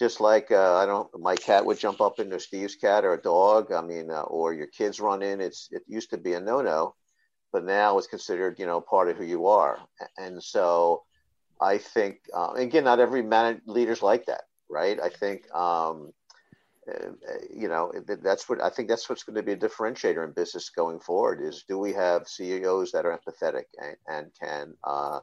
Just 0.00 0.20
like 0.20 0.50
uh, 0.50 0.76
I 0.76 0.86
don't, 0.86 1.08
my 1.20 1.36
cat 1.36 1.64
would 1.64 1.78
jump 1.78 2.00
up 2.00 2.18
into 2.18 2.40
Steve's 2.40 2.74
cat 2.74 3.04
or 3.04 3.12
a 3.14 3.22
dog. 3.22 3.70
I 3.70 3.82
mean, 3.82 4.10
uh, 4.10 4.22
or 4.22 4.52
your 4.52 4.66
kids 4.66 4.98
run 4.98 5.22
in. 5.22 5.40
It's 5.40 5.68
it 5.70 5.82
used 5.86 6.10
to 6.10 6.18
be 6.18 6.32
a 6.32 6.40
no 6.40 6.62
no, 6.62 6.94
but 7.52 7.64
now 7.64 7.98
it's 7.98 8.08
considered 8.08 8.58
you 8.58 8.66
know 8.66 8.80
part 8.80 9.08
of 9.08 9.16
who 9.16 9.24
you 9.24 9.46
are. 9.46 9.78
And 10.18 10.42
so 10.42 11.04
I 11.60 11.78
think, 11.78 12.20
uh, 12.34 12.52
again, 12.56 12.84
not 12.84 13.00
every 13.00 13.22
man 13.22 13.60
leader's 13.66 14.02
like 14.02 14.26
that, 14.26 14.44
right? 14.70 14.98
I 15.00 15.08
think, 15.08 15.52
um, 15.54 16.12
uh, 16.88 17.10
you 17.54 17.68
know, 17.68 17.92
that's 18.22 18.48
what 18.48 18.62
I 18.62 18.70
think 18.70 18.88
that's 18.88 19.08
what's 19.08 19.22
going 19.22 19.36
to 19.36 19.42
be 19.42 19.52
a 19.52 19.56
differentiator 19.56 20.24
in 20.24 20.32
business 20.32 20.70
going 20.70 21.00
forward 21.00 21.40
is 21.42 21.64
do 21.68 21.78
we 21.78 21.92
have 21.92 22.28
CEOs 22.28 22.92
that 22.92 23.04
are 23.04 23.18
empathetic 23.18 23.64
and, 23.78 23.96
and 24.08 24.30
can 24.40 24.74
uh, 24.84 25.20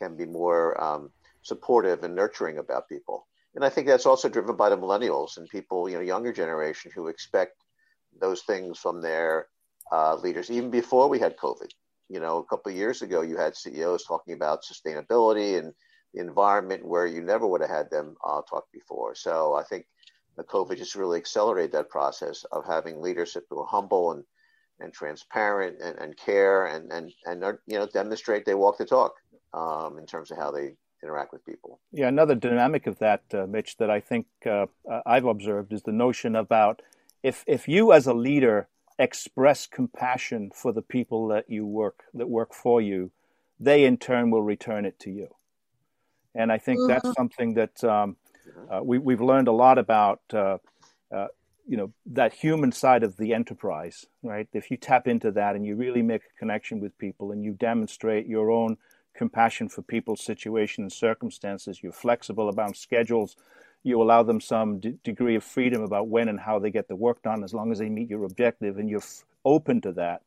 can 0.00 0.16
be 0.16 0.26
more 0.26 0.82
um, 0.82 1.10
supportive 1.42 2.02
and 2.04 2.14
nurturing 2.14 2.58
about 2.58 2.88
people? 2.88 3.26
And 3.54 3.64
I 3.64 3.68
think 3.68 3.86
that's 3.86 4.06
also 4.06 4.28
driven 4.28 4.56
by 4.56 4.68
the 4.68 4.78
millennials 4.78 5.36
and 5.36 5.48
people, 5.48 5.88
you 5.88 5.96
know, 5.96 6.02
younger 6.02 6.32
generation 6.32 6.90
who 6.92 7.06
expect 7.06 7.62
those 8.20 8.42
things 8.42 8.78
from 8.78 9.00
their 9.00 9.48
uh, 9.92 10.16
leaders, 10.16 10.50
even 10.50 10.70
before 10.70 11.08
we 11.08 11.18
had 11.18 11.36
COVID. 11.36 11.70
You 12.08 12.20
know, 12.20 12.38
a 12.38 12.44
couple 12.44 12.70
of 12.70 12.76
years 12.76 13.02
ago, 13.02 13.22
you 13.22 13.36
had 13.36 13.56
CEOs 13.56 14.04
talking 14.04 14.34
about 14.34 14.64
sustainability 14.64 15.58
and 15.58 15.72
environment 16.20 16.84
where 16.84 17.06
you 17.06 17.22
never 17.22 17.46
would 17.46 17.60
have 17.60 17.70
had 17.70 17.90
them 17.90 18.16
uh, 18.24 18.42
talk 18.48 18.64
before. 18.72 19.14
So 19.14 19.54
I 19.54 19.64
think 19.64 19.86
the 20.36 20.44
COVID 20.44 20.76
just 20.76 20.94
really 20.94 21.18
accelerated 21.18 21.72
that 21.72 21.88
process 21.88 22.44
of 22.52 22.66
having 22.66 23.00
leadership 23.00 23.44
who 23.50 23.60
are 23.60 23.66
humble 23.66 24.12
and 24.12 24.24
and 24.80 24.92
transparent 24.92 25.76
and, 25.80 25.96
and 25.98 26.16
care 26.16 26.66
and 26.66 26.90
and 26.92 27.12
and 27.26 27.44
are, 27.44 27.60
you 27.66 27.78
know 27.78 27.86
demonstrate 27.86 28.44
they 28.44 28.54
walk 28.54 28.78
the 28.78 28.84
talk 28.84 29.14
um, 29.52 29.98
in 29.98 30.06
terms 30.06 30.30
of 30.30 30.36
how 30.36 30.50
they 30.50 30.74
interact 31.02 31.32
with 31.32 31.44
people. 31.44 31.80
Yeah, 31.92 32.08
another 32.08 32.34
dynamic 32.34 32.86
of 32.86 32.98
that, 32.98 33.22
uh, 33.32 33.46
Mitch, 33.46 33.76
that 33.76 33.90
I 33.90 34.00
think 34.00 34.26
uh, 34.46 34.66
I've 35.06 35.26
observed 35.26 35.72
is 35.72 35.82
the 35.82 35.92
notion 35.92 36.34
about 36.34 36.82
if 37.22 37.44
if 37.46 37.68
you 37.68 37.92
as 37.92 38.06
a 38.06 38.14
leader 38.14 38.68
express 38.98 39.66
compassion 39.66 40.50
for 40.54 40.72
the 40.72 40.82
people 40.82 41.28
that 41.28 41.48
you 41.48 41.66
work 41.66 42.04
that 42.14 42.28
work 42.28 42.54
for 42.54 42.80
you, 42.80 43.10
they 43.60 43.84
in 43.84 43.96
turn 43.96 44.30
will 44.30 44.42
return 44.42 44.84
it 44.84 44.98
to 45.00 45.10
you. 45.10 45.28
And 46.34 46.50
I 46.50 46.58
think 46.58 46.80
that's 46.88 47.04
mm-hmm. 47.04 47.12
something 47.16 47.54
that 47.54 47.84
um, 47.84 48.16
uh, 48.70 48.80
we, 48.82 48.98
we've 48.98 49.20
learned 49.20 49.48
a 49.48 49.52
lot 49.52 49.78
about. 49.78 50.20
Uh, 50.32 50.58
uh, 51.14 51.28
you 51.66 51.78
know 51.78 51.90
that 52.04 52.34
human 52.34 52.72
side 52.72 53.02
of 53.02 53.16
the 53.16 53.32
enterprise, 53.32 54.04
right? 54.22 54.46
If 54.52 54.70
you 54.70 54.76
tap 54.76 55.08
into 55.08 55.30
that 55.30 55.56
and 55.56 55.64
you 55.64 55.76
really 55.76 56.02
make 56.02 56.20
a 56.20 56.38
connection 56.38 56.78
with 56.78 56.98
people 56.98 57.32
and 57.32 57.42
you 57.42 57.52
demonstrate 57.52 58.26
your 58.26 58.50
own 58.50 58.76
compassion 59.14 59.68
for 59.68 59.82
people's 59.82 60.22
situation 60.24 60.84
and 60.84 60.92
circumstances. 60.92 61.82
You're 61.82 61.92
flexible 61.92 62.48
about 62.48 62.76
schedules. 62.76 63.36
You 63.82 64.02
allow 64.02 64.22
them 64.22 64.40
some 64.40 64.80
d- 64.80 64.98
degree 65.04 65.36
of 65.36 65.44
freedom 65.44 65.82
about 65.82 66.08
when 66.08 66.28
and 66.28 66.40
how 66.40 66.58
they 66.58 66.70
get 66.70 66.88
the 66.88 66.96
work 66.96 67.22
done, 67.22 67.44
as 67.44 67.54
long 67.54 67.70
as 67.70 67.78
they 67.78 67.88
meet 67.88 68.10
your 68.10 68.24
objective, 68.24 68.78
and 68.78 68.88
you're 68.88 68.98
f- 69.00 69.24
open 69.44 69.80
to 69.82 69.92
that. 69.92 70.22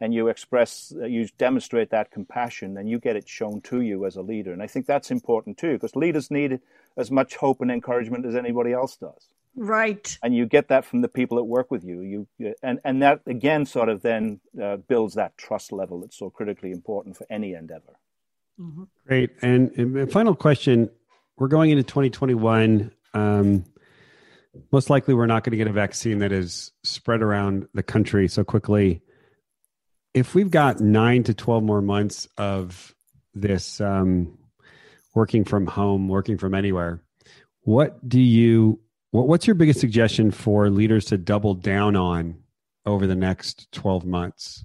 And 0.00 0.14
you 0.14 0.28
express, 0.28 0.92
uh, 0.96 1.06
you 1.06 1.28
demonstrate 1.38 1.90
that 1.90 2.10
compassion, 2.10 2.74
then 2.74 2.86
you 2.86 3.00
get 3.00 3.16
it 3.16 3.28
shown 3.28 3.60
to 3.62 3.80
you 3.80 4.06
as 4.06 4.16
a 4.16 4.22
leader. 4.22 4.52
And 4.52 4.62
I 4.62 4.68
think 4.68 4.86
that's 4.86 5.10
important 5.10 5.58
too, 5.58 5.72
because 5.72 5.96
leaders 5.96 6.30
need 6.30 6.60
as 6.96 7.10
much 7.10 7.36
hope 7.36 7.60
and 7.60 7.70
encouragement 7.70 8.24
as 8.24 8.36
anybody 8.36 8.72
else 8.72 8.96
does. 8.96 9.28
Right. 9.58 10.16
And 10.22 10.36
you 10.36 10.46
get 10.46 10.68
that 10.68 10.84
from 10.84 11.00
the 11.00 11.08
people 11.08 11.36
that 11.38 11.44
work 11.44 11.70
with 11.70 11.84
you. 11.84 12.00
You 12.38 12.54
and 12.62 12.78
and 12.84 13.02
that 13.02 13.22
again 13.26 13.66
sort 13.66 13.88
of 13.88 14.02
then 14.02 14.40
uh, 14.62 14.76
builds 14.76 15.14
that 15.14 15.36
trust 15.36 15.72
level 15.72 16.00
that's 16.00 16.16
so 16.16 16.30
critically 16.30 16.70
important 16.70 17.16
for 17.16 17.26
any 17.28 17.54
endeavor. 17.54 17.98
Mm-hmm. 18.60 18.84
Great. 19.06 19.30
And, 19.42 19.70
and, 19.72 20.12
final 20.12 20.36
question: 20.36 20.90
We're 21.38 21.48
going 21.48 21.70
into 21.70 21.82
2021. 21.82 22.92
Um, 23.14 23.64
most 24.70 24.90
likely, 24.90 25.14
we're 25.14 25.26
not 25.26 25.42
going 25.42 25.52
to 25.52 25.56
get 25.56 25.66
a 25.66 25.72
vaccine 25.72 26.18
that 26.18 26.30
is 26.30 26.72
spread 26.84 27.20
around 27.20 27.66
the 27.74 27.82
country 27.82 28.28
so 28.28 28.44
quickly. 28.44 29.02
If 30.18 30.34
we've 30.34 30.50
got 30.50 30.80
nine 30.80 31.22
to 31.24 31.32
12 31.32 31.62
more 31.62 31.80
months 31.80 32.26
of 32.36 32.92
this 33.34 33.80
um, 33.80 34.36
working 35.14 35.44
from 35.44 35.64
home, 35.64 36.08
working 36.08 36.36
from 36.38 36.54
anywhere, 36.54 37.00
what 37.60 38.06
do 38.08 38.20
you? 38.20 38.80
What, 39.12 39.28
what's 39.28 39.46
your 39.46 39.54
biggest 39.54 39.78
suggestion 39.78 40.32
for 40.32 40.70
leaders 40.70 41.04
to 41.06 41.18
double 41.18 41.54
down 41.54 41.94
on 41.94 42.42
over 42.84 43.06
the 43.06 43.14
next 43.14 43.70
12 43.70 44.04
months? 44.06 44.64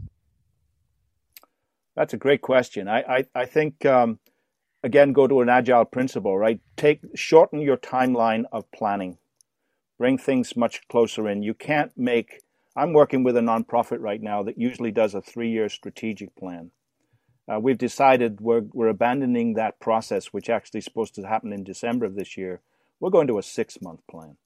That's 1.95 2.15
a 2.15 2.17
great 2.17 2.41
question. 2.41 2.87
I 2.87 3.01
I, 3.01 3.25
I 3.35 3.45
think 3.45 3.85
um, 3.85 4.17
again 4.81 5.13
go 5.13 5.27
to 5.27 5.41
an 5.41 5.49
agile 5.49 5.85
principle, 5.85 6.35
right? 6.35 6.59
Take 6.77 7.01
shorten 7.13 7.61
your 7.61 7.77
timeline 7.77 8.45
of 8.51 8.71
planning. 8.71 9.19
Bring 9.99 10.17
things 10.17 10.57
much 10.57 10.87
closer 10.87 11.29
in. 11.29 11.43
You 11.43 11.53
can't 11.53 11.91
make. 11.95 12.41
I'm 12.75 12.93
working 12.93 13.23
with 13.23 13.37
a 13.37 13.41
nonprofit 13.41 13.99
right 13.99 14.21
now 14.21 14.43
that 14.43 14.57
usually 14.57 14.91
does 14.91 15.13
a 15.13 15.21
three-year 15.21 15.69
strategic 15.69 16.35
plan. 16.35 16.71
Uh, 17.51 17.59
we've 17.59 17.77
decided 17.77 18.39
we're 18.39 18.63
we're 18.71 18.87
abandoning 18.87 19.55
that 19.55 19.79
process, 19.79 20.27
which 20.27 20.49
actually 20.49 20.79
is 20.79 20.85
supposed 20.85 21.15
to 21.15 21.27
happen 21.27 21.51
in 21.51 21.63
December 21.63 22.05
of 22.05 22.15
this 22.15 22.37
year. 22.37 22.61
We're 22.99 23.09
going 23.09 23.27
to 23.27 23.37
a 23.37 23.43
six-month 23.43 24.01
plan. 24.09 24.37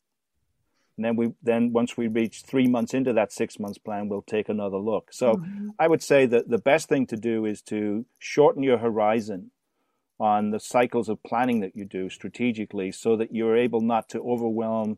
And 0.97 1.05
then 1.05 1.15
we 1.15 1.33
then 1.43 1.71
once 1.73 1.95
we 1.95 2.07
reach 2.07 2.41
three 2.41 2.67
months 2.67 2.93
into 2.93 3.13
that 3.13 3.31
six 3.31 3.59
months 3.59 3.77
plan, 3.77 4.09
we'll 4.09 4.23
take 4.23 4.49
another 4.49 4.77
look. 4.77 5.13
So 5.13 5.35
mm-hmm. 5.35 5.69
I 5.77 5.87
would 5.87 6.01
say 6.01 6.25
that 6.25 6.49
the 6.49 6.57
best 6.57 6.89
thing 6.89 7.05
to 7.07 7.15
do 7.17 7.45
is 7.45 7.61
to 7.63 8.05
shorten 8.17 8.63
your 8.63 8.79
horizon 8.79 9.51
on 10.19 10.49
the 10.49 10.59
cycles 10.59 11.07
of 11.07 11.21
planning 11.21 11.59
that 11.59 11.75
you 11.75 11.85
do 11.85 12.09
strategically 12.09 12.91
so 12.91 13.15
that 13.15 13.33
you're 13.33 13.55
able 13.55 13.81
not 13.81 14.09
to 14.09 14.19
overwhelm 14.21 14.97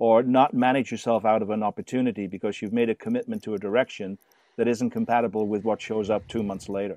or 0.00 0.22
not 0.22 0.54
manage 0.54 0.90
yourself 0.90 1.26
out 1.26 1.42
of 1.42 1.50
an 1.50 1.62
opportunity 1.62 2.26
because 2.26 2.60
you've 2.60 2.72
made 2.72 2.88
a 2.88 2.94
commitment 2.94 3.42
to 3.44 3.54
a 3.54 3.58
direction 3.58 4.18
that 4.56 4.66
isn't 4.66 4.90
compatible 4.90 5.46
with 5.46 5.62
what 5.62 5.80
shows 5.80 6.08
up 6.08 6.26
two 6.26 6.42
months 6.42 6.68
later. 6.68 6.96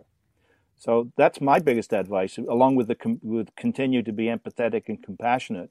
So 0.77 1.11
that's 1.17 1.41
my 1.41 1.59
biggest 1.59 1.93
advice, 1.93 2.37
along 2.37 2.75
with 2.75 2.87
the 2.87 3.19
with 3.21 3.55
continue 3.55 4.03
to 4.03 4.13
be 4.13 4.25
empathetic 4.25 4.83
and 4.87 5.03
compassionate 5.03 5.69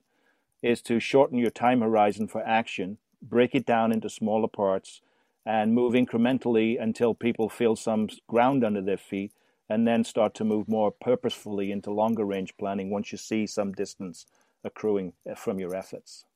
is 0.63 0.83
to 0.83 1.01
shorten 1.01 1.39
your 1.39 1.51
time 1.51 1.81
horizon 1.81 2.29
for 2.29 2.47
action, 2.47 2.99
break 3.21 3.55
it 3.55 3.67
down 3.67 3.93
into 3.93 4.09
smaller 4.09 4.47
parts, 4.47 5.01
and 5.45 5.75
move 5.75 5.95
incrementally 5.95 6.81
until 6.81 7.15
people 7.15 7.49
feel 7.49 7.75
some 7.75 8.09
ground 8.29 8.63
under 8.63 8.81
their 8.83 8.99
feet, 8.99 9.33
and 9.69 9.89
then 9.89 10.05
start 10.05 10.35
to 10.35 10.45
move 10.45 10.69
more 10.69 10.91
purposefully 10.91 11.73
into 11.73 11.91
longer 11.91 12.25
range 12.25 12.55
planning 12.59 12.91
once 12.91 13.11
you 13.11 13.19
see 13.19 13.47
some 13.47 13.73
distance 13.73 14.27
accruing 14.63 15.15
uh, 15.29 15.35
from 15.35 15.59
your 15.59 15.75
efforts. 15.75 16.27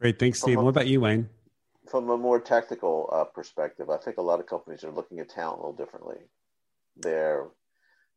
Great. 0.00 0.18
Thanks, 0.18 0.40
Steve. 0.40 0.56
what 0.56 0.68
about 0.68 0.86
you, 0.86 1.02
Wayne? 1.02 1.28
From 1.86 2.08
a 2.08 2.16
more 2.16 2.40
tactical 2.40 3.10
uh, 3.12 3.24
perspective, 3.24 3.90
I 3.90 3.98
think 3.98 4.16
a 4.16 4.22
lot 4.22 4.40
of 4.40 4.46
companies 4.46 4.82
are 4.82 4.90
looking 4.90 5.18
at 5.20 5.28
talent 5.28 5.58
a 5.58 5.66
little 5.66 5.76
differently. 5.76 6.16
They're 6.96 7.48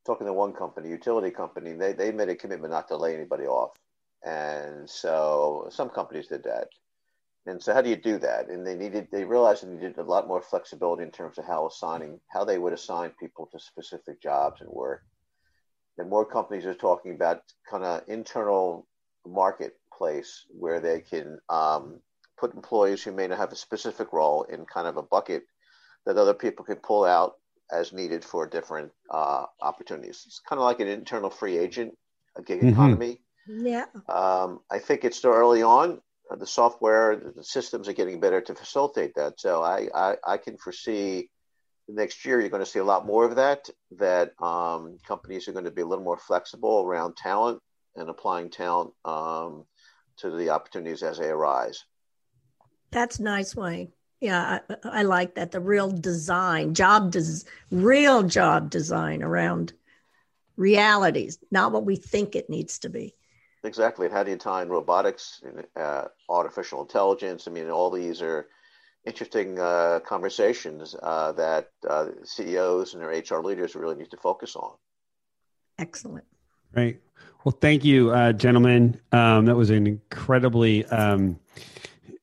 talking 0.05 0.27
to 0.27 0.33
one 0.33 0.53
company, 0.53 0.89
utility 0.89 1.31
company, 1.31 1.73
they, 1.73 1.93
they 1.93 2.11
made 2.11 2.29
a 2.29 2.35
commitment 2.35 2.71
not 2.71 2.87
to 2.89 2.97
lay 2.97 3.15
anybody 3.15 3.45
off. 3.45 3.71
And 4.25 4.89
so 4.89 5.67
some 5.71 5.89
companies 5.89 6.27
did 6.27 6.43
that. 6.43 6.69
And 7.45 7.61
so 7.61 7.73
how 7.73 7.81
do 7.81 7.89
you 7.89 7.97
do 7.97 8.17
that? 8.19 8.47
And 8.47 8.65
they 8.65 8.75
needed, 8.75 9.09
they 9.11 9.25
realized 9.25 9.65
they 9.65 9.73
needed 9.73 9.97
a 9.97 10.03
lot 10.03 10.27
more 10.27 10.41
flexibility 10.41 11.03
in 11.03 11.11
terms 11.11 11.37
of 11.37 11.45
how 11.45 11.67
assigning, 11.67 12.19
how 12.29 12.45
they 12.45 12.57
would 12.57 12.71
assign 12.71 13.11
people 13.19 13.49
to 13.51 13.59
specific 13.59 14.21
jobs 14.21 14.61
and 14.61 14.69
work. 14.69 15.03
And 15.97 16.09
more 16.09 16.25
companies 16.25 16.65
are 16.65 16.73
talking 16.73 17.13
about 17.13 17.43
kind 17.69 17.83
of 17.83 18.03
internal 18.07 18.87
marketplace 19.99 20.45
where 20.49 20.79
they 20.79 21.01
can 21.01 21.37
um, 21.49 21.99
put 22.37 22.53
employees 22.53 23.03
who 23.03 23.11
may 23.11 23.27
not 23.27 23.37
have 23.37 23.51
a 23.51 23.55
specific 23.55 24.13
role 24.13 24.43
in 24.43 24.65
kind 24.65 24.87
of 24.87 24.97
a 24.97 25.03
bucket 25.03 25.43
that 26.05 26.17
other 26.17 26.33
people 26.33 26.65
can 26.65 26.77
pull 26.77 27.05
out 27.05 27.35
as 27.71 27.93
needed 27.93 28.23
for 28.23 28.47
different 28.47 28.91
uh, 29.09 29.45
opportunities. 29.61 30.23
It's 30.25 30.41
kind 30.47 30.59
of 30.59 30.65
like 30.65 30.79
an 30.79 30.87
internal 30.87 31.29
free 31.29 31.57
agent, 31.57 31.93
a 32.35 32.41
gig 32.41 32.59
mm-hmm. 32.59 32.69
economy 32.69 33.19
yeah. 33.47 33.85
Um, 34.07 34.59
I 34.71 34.79
think 34.79 35.03
it's 35.03 35.17
still 35.17 35.31
early 35.33 35.63
on. 35.63 36.01
Uh, 36.31 36.35
the 36.35 36.47
software, 36.47 37.15
the 37.35 37.43
systems 37.43 37.87
are 37.87 37.93
getting 37.93 38.19
better 38.19 38.41
to 38.41 38.55
facilitate 38.55 39.15
that. 39.15 39.39
So 39.39 39.61
I, 39.61 39.89
I, 39.93 40.15
I 40.25 40.37
can 40.37 40.57
foresee 40.57 41.29
next 41.89 42.23
year 42.25 42.39
you're 42.39 42.49
going 42.49 42.63
to 42.63 42.69
see 42.69 42.79
a 42.79 42.85
lot 42.85 43.05
more 43.05 43.25
of 43.25 43.35
that. 43.35 43.69
That 43.97 44.31
um, 44.41 44.97
companies 45.05 45.47
are 45.47 45.51
going 45.51 45.65
to 45.65 45.71
be 45.71 45.81
a 45.81 45.85
little 45.85 46.03
more 46.03 46.17
flexible 46.17 46.83
around 46.85 47.17
talent 47.17 47.59
and 47.95 48.09
applying 48.09 48.49
talent 48.49 48.91
um, 49.05 49.65
to 50.17 50.29
the 50.29 50.49
opportunities 50.49 51.03
as 51.03 51.19
they 51.19 51.29
arise. 51.29 51.85
That's 52.91 53.19
nice, 53.19 53.55
Wayne. 53.55 53.91
Yeah, 54.21 54.59
I, 54.69 54.99
I 54.99 55.01
like 55.03 55.35
that. 55.35 55.51
The 55.51 55.59
real 55.59 55.91
design, 55.91 56.73
job, 56.73 57.11
des- 57.11 57.45
real 57.71 58.23
job 58.23 58.69
design 58.69 59.21
around 59.21 59.73
realities, 60.55 61.39
not 61.51 61.71
what 61.71 61.85
we 61.85 61.95
think 61.95 62.35
it 62.35 62.49
needs 62.49 62.79
to 62.79 62.89
be. 62.89 63.15
Exactly. 63.63 64.09
How 64.09 64.23
do 64.23 64.31
you 64.31 64.37
tie 64.37 64.61
in 64.61 64.69
robotics 64.69 65.41
and 65.43 65.65
uh, 65.75 66.05
artificial 66.29 66.81
intelligence? 66.81 67.47
I 67.47 67.51
mean, 67.51 67.69
all 67.69 67.89
these 67.89 68.21
are 68.21 68.47
interesting 69.05 69.59
uh, 69.59 69.99
conversations 70.05 70.95
uh, 71.01 71.31
that 71.33 71.71
uh, 71.89 72.07
CEOs 72.23 72.93
and 72.93 73.01
their 73.01 73.09
HR 73.09 73.43
leaders 73.43 73.75
really 73.75 73.95
need 73.95 74.11
to 74.11 74.17
focus 74.17 74.55
on. 74.55 74.73
Excellent. 75.79 76.25
Right. 76.75 76.99
Well, 77.43 77.55
thank 77.59 77.83
you, 77.83 78.11
uh, 78.11 78.33
gentlemen. 78.33 78.99
Um, 79.11 79.45
that 79.45 79.55
was 79.55 79.69
an 79.69 79.85
incredibly 79.85 80.85
um, 80.85 81.39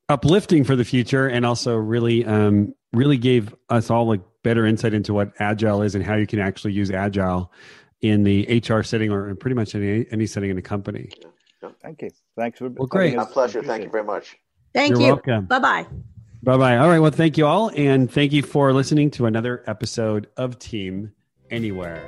uplifting 0.09 0.63
for 0.63 0.75
the 0.75 0.83
future, 0.83 1.27
and 1.27 1.45
also 1.45 1.75
really, 1.75 2.25
um, 2.25 2.73
really 2.91 3.17
gave 3.17 3.53
us 3.69 3.89
all 3.89 4.11
a 4.13 4.17
better 4.43 4.65
insight 4.65 4.93
into 4.93 5.13
what 5.13 5.31
agile 5.39 5.83
is 5.83 5.93
and 5.93 6.03
how 6.03 6.15
you 6.15 6.25
can 6.25 6.39
actually 6.39 6.73
use 6.73 6.89
agile 6.89 7.51
in 8.01 8.23
the 8.23 8.63
HR 8.67 8.81
setting 8.81 9.11
or 9.11 9.29
in 9.29 9.37
pretty 9.37 9.55
much 9.55 9.75
any 9.75 10.05
any 10.11 10.25
setting 10.25 10.49
in 10.49 10.57
a 10.57 10.61
company. 10.61 11.09
Thank 11.81 12.01
you. 12.01 12.09
Thanks 12.35 12.57
for 12.57 12.69
well, 12.69 12.87
great. 12.87 13.15
My 13.15 13.25
pleasure. 13.25 13.61
Thank 13.63 13.83
you 13.83 13.89
very 13.89 14.03
much. 14.03 14.37
Thank 14.73 14.91
You're 14.91 15.01
you. 15.01 15.07
welcome. 15.07 15.45
Bye 15.45 15.59
bye. 15.59 15.87
Bye 16.43 16.57
bye. 16.57 16.77
All 16.77 16.89
right. 16.89 16.99
Well, 16.99 17.11
thank 17.11 17.37
you 17.37 17.45
all, 17.45 17.69
and 17.75 18.11
thank 18.11 18.31
you 18.31 18.41
for 18.41 18.73
listening 18.73 19.11
to 19.11 19.27
another 19.27 19.63
episode 19.67 20.27
of 20.37 20.57
Team 20.57 21.11
Anywhere. 21.51 22.07